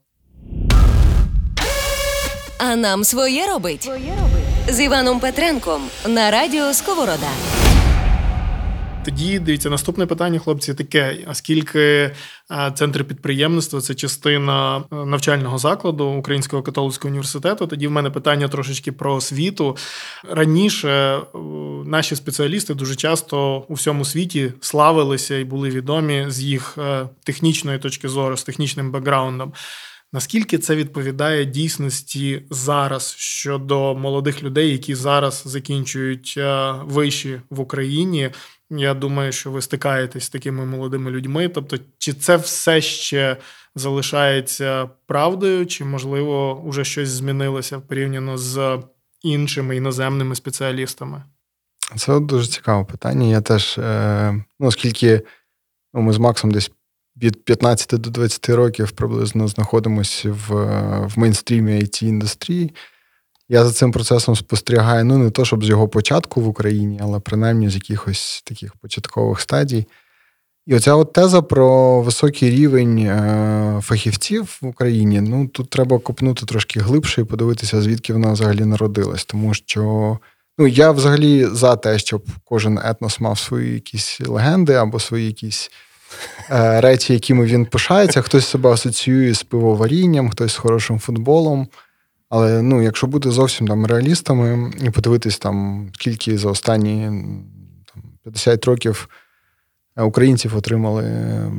[2.58, 3.82] А нам своє робить.
[3.82, 4.74] Своє робить.
[4.74, 7.28] З Іваном Петренком на радіо Сковорода.
[9.07, 12.13] Тоді дивіться, наступне питання, хлопці, таке: оскільки е,
[12.75, 18.91] центр підприємництва це частина е, навчального закладу Українського католицького університету, тоді в мене питання трошечки
[18.91, 19.77] про освіту.
[20.29, 21.21] Раніше е,
[21.85, 26.77] наші спеціалісти дуже часто у всьому світі славилися і були відомі з їх
[27.23, 29.53] технічної точки зору, з технічним бекграундом.
[30.13, 36.39] Наскільки це відповідає дійсності зараз щодо молодих людей, які зараз закінчують
[36.85, 38.31] виші в Україні?
[38.69, 41.49] Я думаю, що ви стикаєтесь з такими молодими людьми.
[41.49, 43.37] Тобто, чи це все ще
[43.75, 48.79] залишається правдою, чи, можливо, вже щось змінилося порівняно з
[49.21, 51.23] іншими іноземними спеціалістами?
[51.95, 53.27] Це дуже цікаве питання.
[53.27, 55.21] Я теж, е, ну, оскільки
[55.93, 56.71] ну, ми з Максом десь
[57.21, 60.53] від 15 до 20 років приблизно знаходимося в
[61.07, 62.73] в мейнстрімі it індустрії.
[63.49, 67.19] Я за цим процесом спостерігаю, ну не то, щоб з його початку в Україні, але
[67.19, 69.85] принаймні з якихось таких початкових стадій.
[70.65, 76.45] І оця от теза про високий рівень е, фахівців в Україні, ну тут треба копнути
[76.45, 79.25] трошки глибше і подивитися, звідки вона взагалі народилась.
[79.25, 80.17] Тому що
[80.57, 85.71] ну, я взагалі за те, щоб кожен етнос мав свої якісь легенди або свої якісь
[86.51, 88.21] е, речі, якими він пишається.
[88.21, 91.67] Хтось себе асоціює з пивоварінням, хтось з хорошим футболом.
[92.29, 97.05] Але ну, якщо бути зовсім там реалістами і подивитись, там, скільки за останні
[97.93, 99.09] там, 50 років
[99.95, 101.51] е, українців отримали е,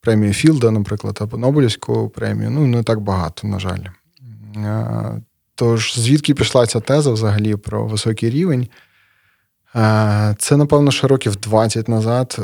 [0.00, 3.84] премію Філда, наприклад, або Нобелівську премію, ну не так багато, на жаль.
[4.56, 5.22] Е,
[5.56, 8.68] Тож, звідки пішла ця теза взагалі про високий рівень?
[10.38, 12.38] Це, напевно, ще років 20 назад.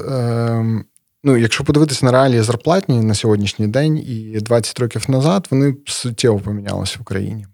[1.25, 6.39] Ну, Якщо подивитися на реалії зарплатні на сьогоднішній день і 20 років назад, вони суттєво
[6.39, 7.47] помінялися в Україні.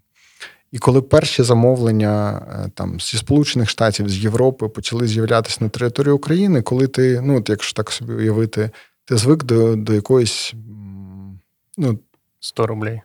[0.77, 6.13] І коли перші замовлення е, там зі Сполучених Штатів, з Європи почали з'являтися на території
[6.13, 8.69] України, коли ти, ну, от якщо так собі уявити,
[9.05, 10.53] ти звик до до якоїсь.
[11.77, 11.99] ну,
[12.39, 13.01] 100 рублей.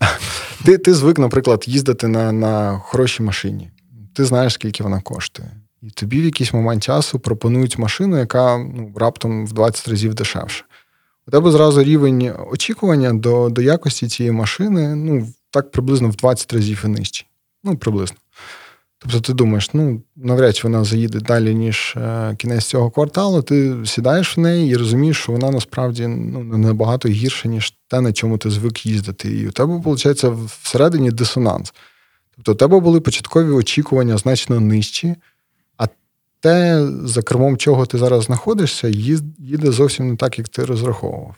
[0.64, 3.70] Ти ти звик, наприклад, їздити на на хорошій машині.
[4.14, 5.50] Ти знаєш, скільки вона коштує.
[5.82, 10.64] І тобі в якийсь момент часу пропонують машину, яка ну, раптом в 20 разів дешевше.
[11.26, 16.52] У тебе зразу рівень очікування до до якості цієї машини, ну, так приблизно в 20
[16.52, 17.26] разів і нижчий.
[17.64, 18.16] Ну, приблизно.
[18.98, 23.76] Тобто ти думаєш, ну, навряд чи вона заїде далі, ніж е, кінець цього кварталу, ти
[23.84, 28.38] сідаєш в неї і розумієш, що вона насправді ну, набагато гірша, ніж те, на чому
[28.38, 29.38] ти звик їздити.
[29.38, 30.24] І у тебе, виходить,
[30.62, 31.74] всередині дисонанс.
[32.36, 35.14] Тобто, у тебе були початкові очікування значно нижчі,
[35.76, 35.86] а
[36.40, 38.88] те, за кермом чого ти зараз знаходишся,
[39.38, 41.34] їде зовсім не так, як ти розраховував.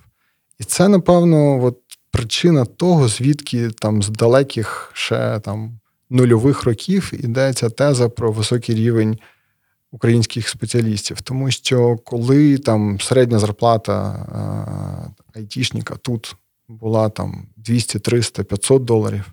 [0.59, 1.79] І це, напевно, от
[2.15, 8.75] причина того, звідки там з далеких ще там нульових років іде ця теза про високий
[8.75, 9.19] рівень
[9.91, 11.21] українських спеціалістів.
[11.21, 14.27] Тому що коли там середня зарплата
[15.35, 16.37] айтішника тут
[16.69, 19.33] була там 200, 300, 500 доларів,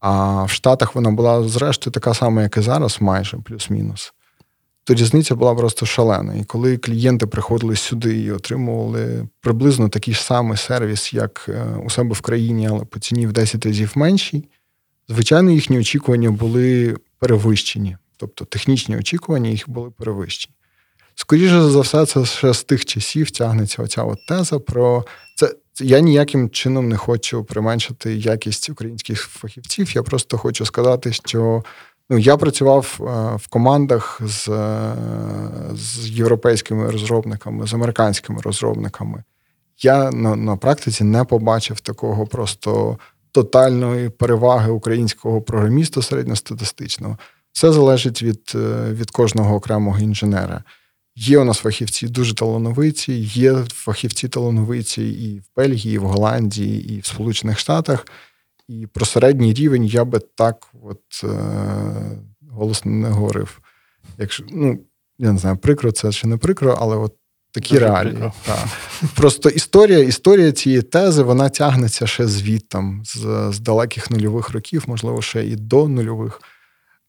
[0.00, 4.14] а в Штатах вона була, зрештою, така сама, як і зараз, майже плюс-мінус.
[4.86, 6.34] То різниця була просто шалена.
[6.34, 11.90] І коли клієнти приходили сюди і отримували приблизно такий ж самий сервіс, як е, у
[11.90, 14.48] себе в країні, але по ціні в 10 разів менший,
[15.08, 17.96] звичайно, їхні очікування були перевищені.
[18.16, 20.54] Тобто технічні очікування їх були перевищені.
[21.14, 25.54] Скоріше за все, це ще з тих часів тягнеться оця от теза про це.
[25.80, 29.96] Я ніяким чином не хочу применшити якість українських фахівців.
[29.96, 31.62] Я просто хочу сказати, що
[32.10, 33.04] ну, я працював е,
[33.36, 34.94] в командах з, е,
[35.74, 39.24] з європейськими розробниками, з американськими розробниками.
[39.82, 42.98] Я на, на практиці не побачив такого просто
[43.32, 47.18] тотальної переваги українського програміста середньостатистичного.
[47.52, 50.62] Все залежить від, е, від кожного окремого інженера.
[51.16, 56.94] Є у нас фахівці дуже талановиті, є фахівці талановиті і в Бельгії, і в Голландії,
[56.94, 58.06] і в Сполучених Штатах.
[58.68, 61.28] І про середній рівень я би так от е,
[62.50, 63.60] голосно не говорив.
[64.18, 64.78] Якщо, ну,
[65.18, 67.14] я не знаю, прикро це чи не прикро, але от
[67.52, 68.32] такі Дуже реалії.
[68.46, 68.68] Так.
[69.14, 75.22] Просто історія історія цієї тези вона тягнеться ще звідтам, з, з далеких нульових років, можливо,
[75.22, 76.40] ще і до нульових.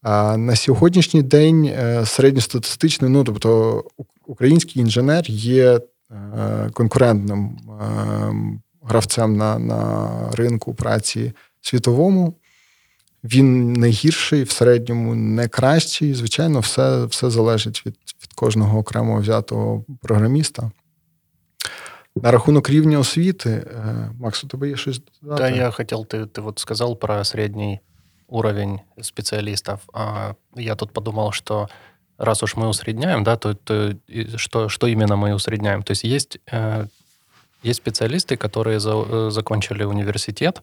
[0.02, 3.84] А на сьогоднішній день е, середньостатистичний, ну тобто
[4.26, 5.80] український інженер є
[6.12, 8.34] е, конкурентним е,
[8.82, 11.34] гравцем на, на ринку праці
[11.67, 12.35] світовому.
[13.25, 16.15] Він не гірший, в середньому не кращий.
[16.15, 20.71] Звичайно, все все залежить від від кожного окремо взятого програміста.
[22.17, 23.67] На рахунок рівня освіти,
[24.21, 25.43] Макс, у тебе є щось додати?
[25.43, 27.81] Да, я хотів, ти, ти вот сказав про середній
[28.29, 29.81] уровень специалистов.
[29.93, 31.69] А я тут подумал, что
[32.19, 33.95] раз уж мы усредняем, да, то, то
[34.37, 35.83] что, что именно мы усредняем?
[35.83, 36.87] То есть есть, э,
[37.65, 40.63] есть специалисты, которые за, э, закончили университет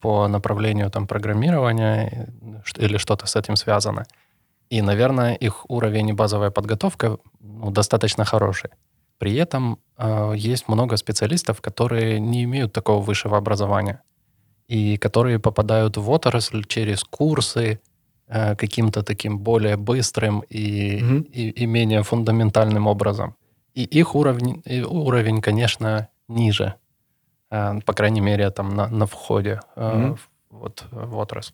[0.00, 2.28] по направлению там, программирования
[2.76, 4.04] или что-то с этим связано.
[4.70, 8.70] И, наверное, их уровень и базовая подготовка ну, достаточно хороший.
[9.18, 14.00] При этом э, есть много специалистов, которые не имеют такого высшего образования
[14.68, 17.80] и которые попадают в отрасль через курсы
[18.28, 21.26] э, каким-то таким более быстрым и, угу.
[21.32, 23.34] и, и менее фундаментальным образом.
[23.74, 26.79] И их уровень, уровень конечно, ниже, э,
[27.49, 30.15] по крайней мере, там на, на входе э, угу.
[30.15, 31.53] в, вот, в отрасль.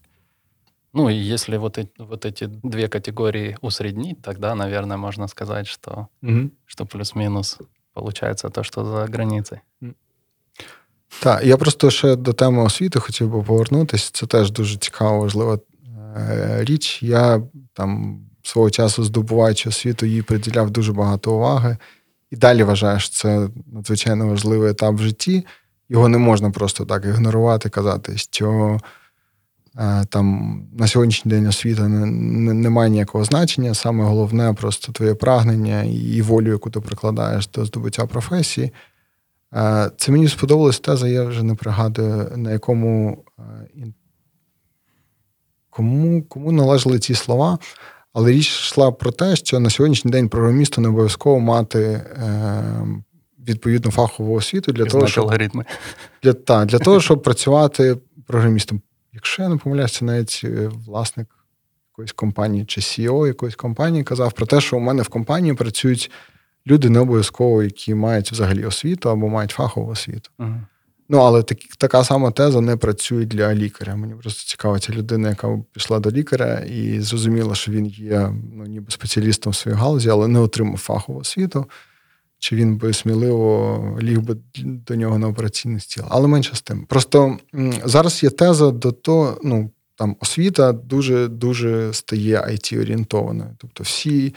[0.93, 6.07] Ну и если вот, эти, вот эти две категории усреднить, тогда, наверное, можно сказать, что,
[6.21, 6.49] угу.
[6.65, 7.59] что плюс-минус
[7.93, 9.59] получается то, что за границей.
[11.19, 14.09] Так, я просто ще до теми освіти хотів би повернутися.
[14.13, 15.59] Це теж дуже цікава, важлива
[16.17, 17.03] е, річ.
[17.03, 17.41] Я
[17.73, 21.77] там свого часу, здобуваючи освіту, їй приділяв дуже багато уваги.
[22.31, 25.45] І далі вважаю, що це надзвичайно важливий етап в житті.
[25.88, 28.78] Його не можна просто так ігнорувати, казати, що
[29.78, 33.74] е, там на сьогоднішній день освіта не, не, не має ніякого значення.
[33.74, 38.72] Саме головне просто твоє прагнення і волю, яку ти прикладаєш до здобуття професії.
[39.96, 43.24] Це мені сподобалась теза, я вже не пригадую, на якому
[45.70, 47.58] кому кому належали ці слова,
[48.12, 52.02] але річ йшла про те, що на сьогоднішній день програмісту не обов'язково мати е,
[53.48, 55.64] відповідну фахову освіту для І того, щоб алгоритми.
[56.22, 58.80] Для, та, для того, щоб працювати програмістом.
[59.12, 61.28] якщо я не помиляюся, навіть е, власник
[61.92, 66.10] якоїсь компанії чи CEO якоїсь компанії казав про те, що у мене в компанії працюють
[66.66, 70.30] люди не обов'язково, які мають взагалі освіту або мають фахову освіту.
[70.38, 70.60] Угу.
[71.08, 73.96] Ну, але так, така сама теза не працює для лікаря.
[73.96, 78.64] Мені просто цікава ця людина, яка пішла до лікаря і зрозуміла, що він є ну,
[78.66, 81.66] ніби спеціалістом в своїй галузі, але не отримав фахову освіту.
[82.38, 86.04] Чи він би сміливо ліг би до нього на операційний стіл.
[86.08, 86.86] Але менше з тим.
[86.86, 87.38] Просто
[87.84, 94.34] зараз є теза до того, ну там освіта дуже дуже стає it орієнтованою Тобто всі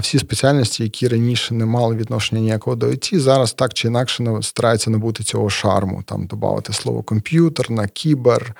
[0.00, 4.90] всі спеціальності, які раніше не мали відношення ніякого до ІТ, зараз так чи інакше стараються
[4.90, 8.54] набути цього шарму, там додати слово комп'ютер, на кібер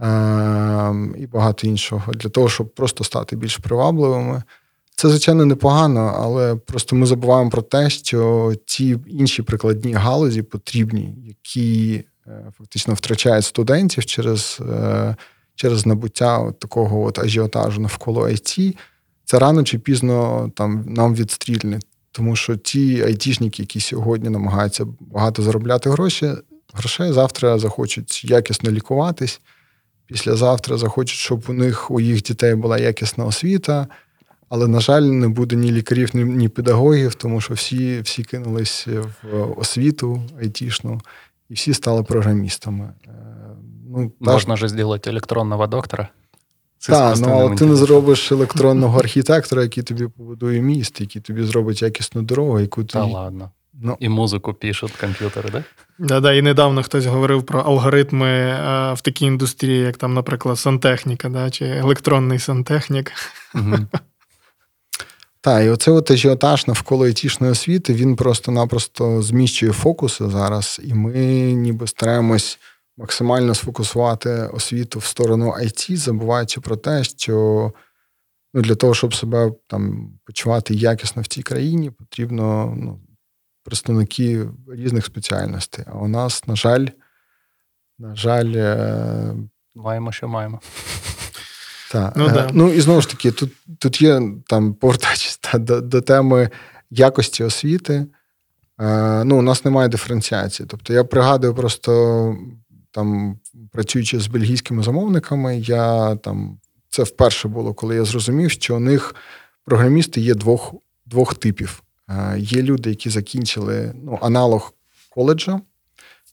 [0.00, 4.42] е- і багато іншого, для того, щоб просто стати більш привабливими.
[4.98, 11.14] Це, звичайно, непогано, але просто ми забуваємо про те, що ті інші прикладні галузі потрібні,
[11.26, 15.16] які е- фактично втрачають студентів через е-
[15.54, 18.76] через набуття от такого от ажіотажу навколо IT–
[19.24, 21.78] це рано чи пізно там нам відстрільне.
[22.12, 26.32] Тому що ті айтішники, які сьогодні намагаються багато заробляти гроші,
[26.74, 29.40] грошей, завтра захочуть якісно лікуватись,
[30.06, 33.86] післязавтра захочуть, щоб у них у їх дітей була якісна освіта.
[34.48, 38.86] Але, на жаль, не буде ні лікарів, ні, ні педагогів, тому що всі всі кинулись
[39.22, 41.00] в освіту айтішну
[41.48, 42.92] і всі стали програмістами.
[43.06, 43.10] Е,
[43.90, 46.08] ну, Можна ж зробити електронного доктора.
[46.86, 51.82] Так, ну але ти не зробиш електронного архітектора, який тобі побудує міст, який тобі зробить
[51.82, 52.92] якісну дорогу, яку ти.
[52.92, 53.50] Та ладно.
[53.82, 53.96] Ну.
[54.00, 55.64] І музику пишуть комп'ютери, да?
[55.98, 61.28] Да-да, і недавно хтось говорив про алгоритми а, в такій індустрії, як там, наприклад, сантехніка,
[61.28, 63.12] да, чи електронний сантехнік.
[63.54, 63.76] Угу.
[65.48, 71.12] Так, і оце от ажіотаж навколо айтішної освіти, він просто-напросто зміщує фокуси зараз, і ми
[71.52, 72.58] ніби стараємось
[72.96, 77.72] максимально сфокусувати освіту в сторону IT, забуваючи про те, що
[78.54, 83.00] ну, для того, щоб себе там почувати якісно в цій країні, потрібно ну,
[83.64, 85.84] представники різних спеціальностей.
[85.88, 86.86] А у нас, на жаль,
[87.98, 89.34] на жаль, е,
[89.74, 90.60] маємо, що маємо.
[91.92, 92.12] Так.
[92.16, 92.50] Ну, да.
[92.52, 96.50] ну і знову ж таки, тут тут є там, повертаючись та, до, до теми
[96.90, 98.06] якості освіти.
[98.80, 100.66] Е, ну, У нас немає диференціації.
[100.70, 102.36] Тобто я пригадую просто
[102.90, 103.38] там
[103.72, 106.58] працюючи з бельгійськими замовниками, я там
[106.88, 109.14] це вперше було, коли я зрозумів, що у них
[109.64, 110.74] програмісти є двох
[111.06, 111.82] двох типів.
[112.08, 114.72] Е, є люди, які закінчили ну, аналог
[115.10, 115.60] коледжа,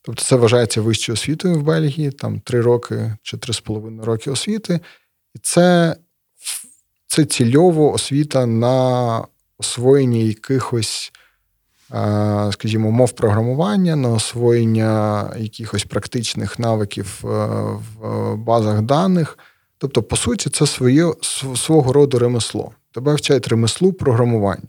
[0.01, 4.31] тобто це вважається вищою освітою в Бельгії, там три роки чи три з половиною роки
[4.31, 4.79] освіти,
[5.35, 5.95] і це,
[7.07, 9.21] це цільово освіта на
[9.57, 11.11] освоєнні якихось
[12.51, 17.27] скажімо, мов програмування, на освоєння якихось практичних навиків е,
[17.99, 19.37] в базах даних.
[19.77, 21.13] Тобто, по суті, це своє,
[21.55, 22.71] свого роду ремесло.
[22.91, 24.63] Тебе вчать ремеслу програмування.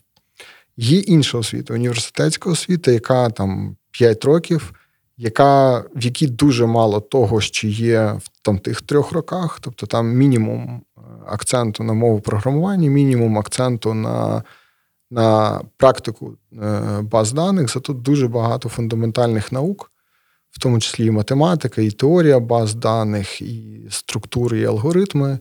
[0.76, 4.72] Є інша освіта, університетська освіта, яка там 5 років,
[5.16, 10.12] яка, в якій дуже мало того, що є в там, тих трьох роках, тобто там
[10.12, 14.42] мінімум е, акценту на мову програмування, мінімум акценту на
[15.10, 19.92] на практику е, баз даних, зато дуже багато фундаментальних наук,
[20.50, 25.38] в тому числі і математика, і теорія баз даних, і структури, і алгоритми.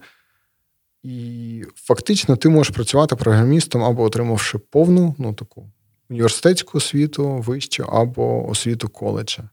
[1.03, 5.69] І фактично ти можеш працювати програмістом або отримавши повну ну, таку
[6.09, 9.49] університетську освіту вищу, або освіту коледжа.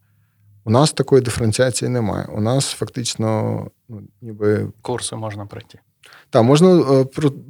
[0.65, 2.27] У нас такої диференціації немає.
[2.33, 4.69] У нас фактично, ну, ніби.
[4.83, 5.79] Курси можна пройти.
[6.31, 7.05] Так, можна е,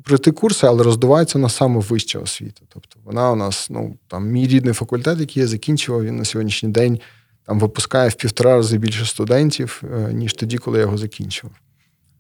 [0.05, 2.63] пройти курси, але роздувається на саме вища освіта.
[2.69, 6.69] Тобто вона у нас, ну там мій рідний факультет, який я закінчував, він на сьогоднішній
[6.69, 7.01] день
[7.47, 11.57] там випускає в півтора рази більше студентів, е, ніж тоді, коли я його закінчував.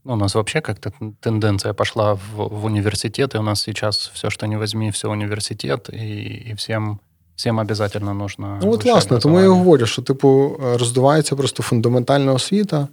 [0.04, 4.30] Ну, у нас вообще как-то тенденция пошла в, в университет, и у нас сейчас все,
[4.30, 6.98] что не возьми, все университет, и, и всем,
[7.42, 8.58] всем обязательно нужно.
[8.62, 12.88] Ну, от, власне, тому я говорю, що, типу, роздувається просто фундаментальна освіта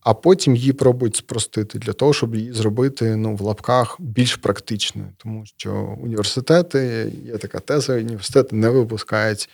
[0.00, 5.08] а потім її пробують спростити для того, щоб її зробити ну, в лапках більш практичною.
[5.16, 9.48] Тому що університети, є така теза, університети не випускають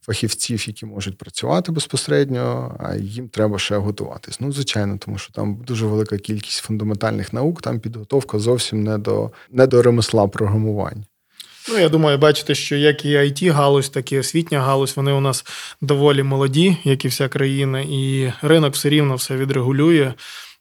[0.00, 4.40] фахівців, які можуть працювати безпосередньо, а їм треба ще готуватись.
[4.40, 9.30] Ну, звичайно, тому що там дуже велика кількість фундаментальних наук, там підготовка зовсім не до,
[9.50, 11.04] не до ремесла програмування.
[11.70, 15.20] Ну, я думаю, бачите, що як і it галузь, так і освітня галузь, вони у
[15.20, 15.44] нас
[15.80, 20.12] доволі молоді, як і вся країна, і ринок все рівно все відрегулює.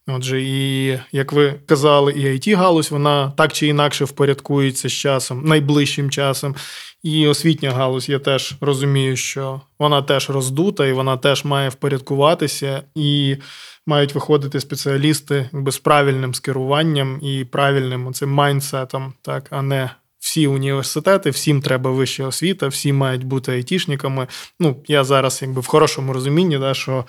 [0.07, 5.45] Отже, і як ви казали, і it галузь вона так чи інакше впорядкується з часом,
[5.45, 6.55] найближчим часом.
[7.03, 12.83] І освітня галузь, я теж розумію, що вона теж роздута і вона теж має впорядкуватися,
[12.95, 13.37] і
[13.85, 19.89] мають виходити спеціалісти якби, з правильним скеруванням і правильним цим майнсетом, так, а не
[20.28, 24.28] всі університети, всім треба вища освіта, всі мають бути айтішниками.
[24.59, 27.05] Ну, я зараз якби в хорошому розумінні, да, що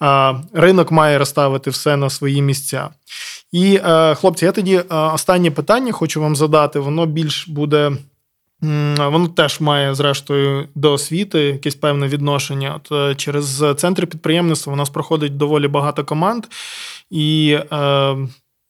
[0.00, 2.88] а, ринок має розставити все на свої місця.
[3.52, 6.78] І, а, хлопці, я тоді останнє питання хочу вам задати.
[6.78, 7.92] Воно більш буде.
[8.96, 12.74] Воно теж має, зрештою, до освіти якесь певне відношення.
[12.76, 16.44] От е, Через центри підприємництва у нас проходить доволі багато команд,
[17.10, 18.16] і е,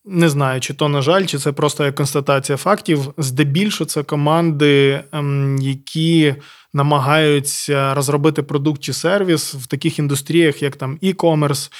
[0.09, 3.13] не знаю, чи то, на жаль, чи це просто як констатація фактів.
[3.17, 6.35] Здебільшого це команди, ем, які
[6.73, 11.71] намагаються розробити продукт чи сервіс в таких індустріях, як там e-commerce,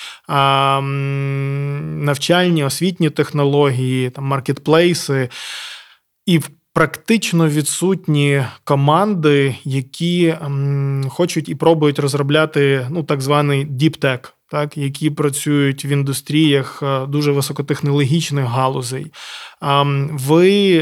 [2.05, 5.30] навчальні, освітні технології, там маркетплейси.
[6.25, 6.39] І
[6.73, 13.67] Практично відсутні команди, які м, хочуть і пробують розробляти ну, так званий
[14.01, 19.11] tech, так, які працюють в індустріях е, дуже високотехнологічних галузей.
[20.11, 20.77] Ви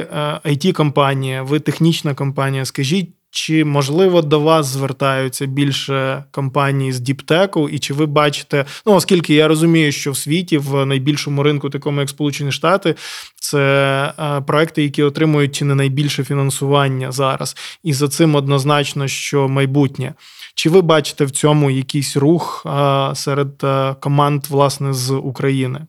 [0.46, 2.66] it е, компанія ви технічна компанія.
[2.66, 8.94] Скажіть, чи можливо до вас звертаються більше компаній з діптеку, і чи ви бачите, ну
[8.94, 12.96] оскільки я розумію, що в світі в найбільшому ринку, такому як Сполучені Штати,
[13.36, 19.48] це е, проекти, які отримують чи не найбільше фінансування зараз, і за цим однозначно, що
[19.48, 20.14] майбутнє.
[20.56, 22.66] Чи ви бачите в цьому якийсь рух
[23.14, 25.80] серед е, команд власне з України?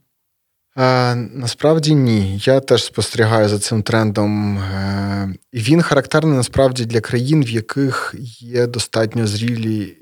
[0.79, 2.39] Е, насправді ні.
[2.39, 4.59] Я теж спостерігаю за цим трендом.
[4.59, 9.97] Е, він характерний насправді для країн, в яких є достатньо зрілі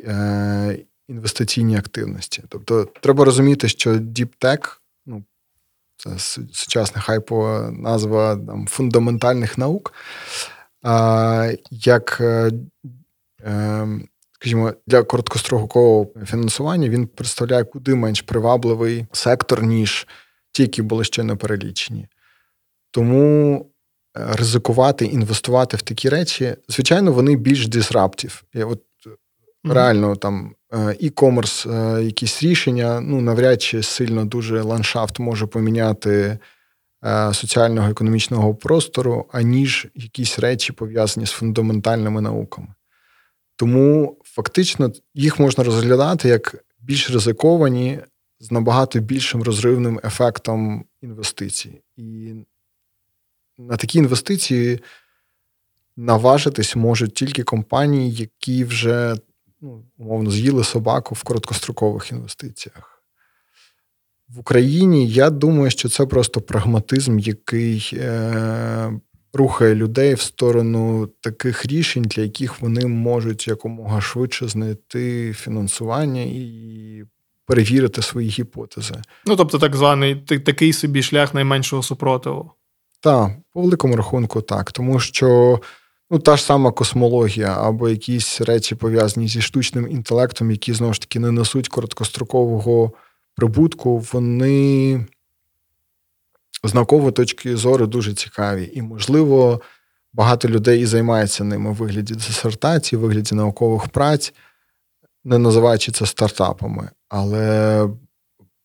[1.08, 2.42] інвестиційні активності.
[2.48, 3.90] Тобто, треба розуміти, що
[4.40, 5.24] Tech, ну,
[5.96, 6.10] це
[6.52, 9.92] сучасна хайпова назва там, фундаментальних наук,
[11.70, 12.22] як
[13.44, 20.06] ем, скажімо, для короткострокового фінансування він представляє куди менш привабливий сектор, ніж
[20.56, 22.06] ті, які були ще не перелічені.
[22.90, 23.56] Тому
[24.18, 27.66] е, ризикувати, інвестувати в такі речі, звичайно, вони більш.
[28.54, 29.72] І от mm-hmm.
[29.72, 36.38] реально там е, e-commerce, е, якісь рішення, ну навряд чи сильно дуже ландшафт може поміняти.
[37.32, 42.68] Соціального економічного простору, аніж якісь речі пов'язані з фундаментальними науками.
[43.56, 48.00] Тому фактично їх можна розглядати як більш ризиковані
[48.40, 51.80] з набагато більшим розривним ефектом інвестицій.
[51.96, 52.34] І
[53.58, 54.80] на такі інвестиції
[55.96, 59.16] наважитись можуть тільки компанії, які вже
[59.60, 63.02] ну, умовно з'їли собаку в короткострокових інвестиціях.
[64.28, 69.00] В Україні я думаю, що це просто прагматизм, який е,
[69.32, 77.04] рухає людей в сторону таких рішень, для яких вони можуть якомога швидше знайти фінансування і
[77.46, 78.94] перевірити свої гіпотези.
[79.26, 82.50] Ну тобто, так званий такий собі шлях найменшого супротиву.
[83.00, 84.72] Так, по великому рахунку, так.
[84.72, 85.60] Тому що
[86.10, 91.00] ну, та ж сама космологія або якісь речі пов'язані зі штучним інтелектом, які знову ж
[91.00, 92.92] таки не несуть короткострокового
[93.36, 95.06] прибутку, вони
[96.64, 98.70] з наукової точки зору дуже цікаві.
[98.74, 99.60] І, можливо,
[100.12, 104.34] багато людей і займається ними у вигляді дисертацій, у вигляді наукових праць,
[105.24, 106.90] не називаючи це стартапами.
[107.09, 107.87] Але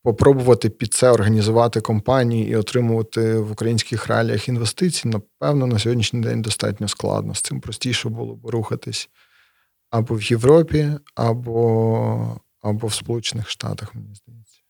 [0.07, 6.43] попробувати під це організувати компанії і отримувати в українських реаліях інвестиції, напевно, на сьогоднішній день
[6.43, 7.35] достатньо складно.
[7.35, 9.09] З цим простіше було б рухатись
[9.91, 14.61] або в Європі, або, або в Сполучених Штатах, мені здається.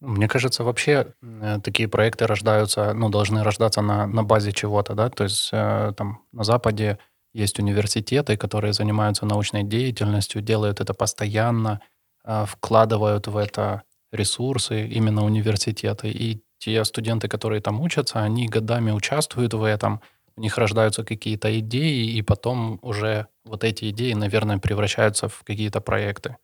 [0.00, 5.08] Мне кажется, вообще э, такие проекты рождаются, ну, должны рождаться на, на базе чего-то, да,
[5.08, 6.98] то есть э, там на Западе
[7.32, 11.89] есть университеты, которые занимаются научной деятельностью, делают это постоянно, э,
[12.23, 16.09] вкладывают в это ресурсы, именно университеты.
[16.09, 20.01] И те студенты, которые там учатся, они годами участвуют в этом,
[20.35, 25.81] у них рождаются какие-то идеи, и потом уже вот эти идеи, наверное, превращаются в какие-то
[25.81, 26.37] проекты.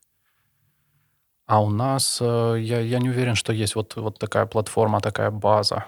[1.45, 5.31] А у нас, э, я, я не уверен, что есть вот, вот такая платформа, такая
[5.31, 5.85] база.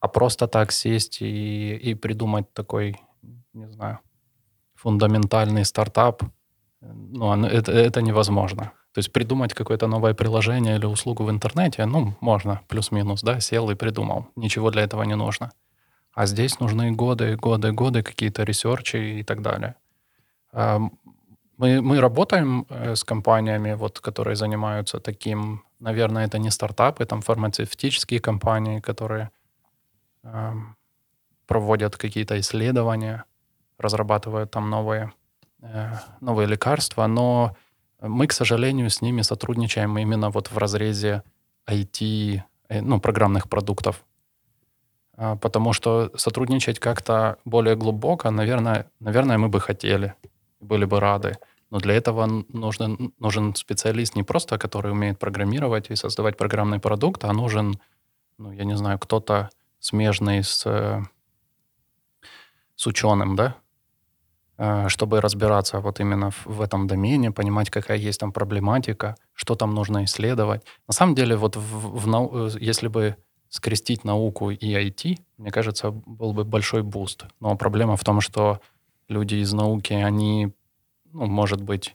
[0.00, 2.96] А просто так сесть и, и придумать такой,
[3.52, 3.98] не знаю,
[4.74, 6.22] фундаментальный стартап,
[6.80, 8.72] ну, это, это невозможно.
[8.92, 13.70] То есть придумать какое-то новое приложение или услугу в интернете, ну, можно, плюс-минус, да, сел
[13.70, 14.26] и придумал.
[14.36, 15.52] Ничего для этого не нужно.
[16.14, 19.74] А здесь нужны годы, годы, годы, какие-то ресерчи и так далее
[21.58, 27.22] Мы, мы работаем э, с компаниями, вот, которые занимаются таким, наверное, это не стартапы, там
[27.22, 29.30] фармацевтические компании, которые
[30.24, 30.52] э,
[31.46, 33.24] проводят какие-то исследования,
[33.78, 35.12] разрабатывают там новые,
[35.62, 37.56] э, новые лекарства, но
[38.02, 41.22] мы, к сожалению, с ними сотрудничаем именно вот в разрезе
[41.68, 44.04] IT, э, ну, программных продуктов.
[45.16, 50.14] А, потому что сотрудничать как-то более глубоко, наверное, наверное, мы бы хотели,
[50.60, 51.36] были бы рады.
[51.70, 57.24] Но для этого нужен, нужен специалист не просто, который умеет программировать и создавать программный продукт,
[57.24, 57.80] а нужен,
[58.36, 59.48] ну, я не знаю, кто-то
[59.78, 60.66] смежный с,
[62.76, 63.61] с ученым, да, Э,
[64.88, 69.74] чтобы разбираться вот именно в, в этом домене, понимать, какая есть там проблематика, что там
[69.74, 70.62] нужно исследовать.
[70.86, 72.46] На самом деле, вот в, в нау...
[72.46, 73.16] Э, если бы
[73.48, 77.26] скрестить науку и IT, мне кажется, был бы большой буст.
[77.40, 78.60] Но проблема в том, что
[79.08, 80.52] люди из науки, они,
[81.12, 81.94] ну, может быть,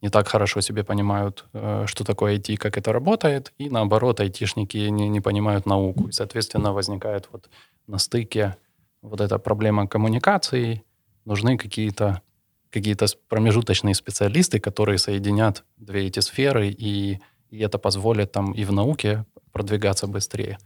[0.00, 4.76] не так хорошо себе понимают, э, что такое IT, как это работает, и наоборот, айтишники
[4.76, 6.08] не, не понимают науку.
[6.08, 7.48] И, соответственно, возникает вот
[7.86, 8.56] на стыке
[9.02, 10.84] вот эта проблема коммуникации,
[11.28, 12.22] нужны какие-то
[12.70, 17.18] какие-то промежуточные специалисты, которые соединят две эти сферы, и,
[17.50, 20.58] и это позволит там и в науке продвигаться быстрее,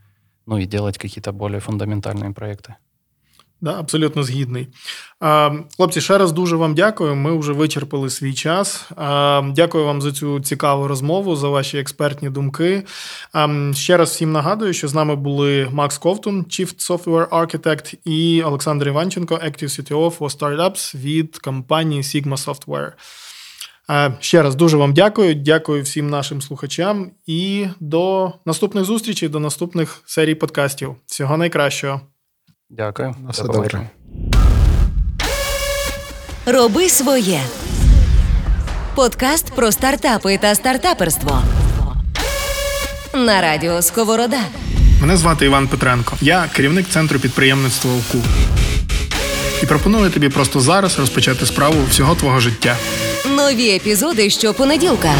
[0.45, 2.75] ну и делать какие-то более фундаментальные проекты.
[3.63, 4.67] Да, абсолютно згідний.
[5.77, 7.15] Хлопці, ще раз дуже вам дякую.
[7.15, 8.89] Ми вже вичерпали свій час.
[9.55, 12.83] Дякую вам за цю цікаву розмову, за ваші експертні думки.
[13.73, 18.87] Ще раз всім нагадую, що з нами були Макс Ковтун, Chief Software Architect, і Олександр
[18.87, 22.91] Іванченко, Active CTO for Startups від компанії Sigma Software.
[24.19, 25.35] Ще раз дуже вам дякую.
[25.35, 30.95] Дякую всім нашим слухачам і до наступних зустрічей, до наступних серій подкастів.
[31.05, 32.01] Всього найкращого.
[32.77, 33.15] Дякую.
[33.25, 33.89] На все добре.
[36.45, 37.39] Роби своє.
[38.95, 41.41] Подкаст про стартапи та стартаперство.
[43.13, 44.39] На радіо Сковорода.
[45.01, 46.15] Мене звати Іван Петренко.
[46.21, 48.23] Я керівник центру підприємництва УКУ.
[49.63, 52.77] І пропоную тобі просто зараз розпочати справу всього твого життя.
[53.35, 55.13] Нові епізоди щопонеділка.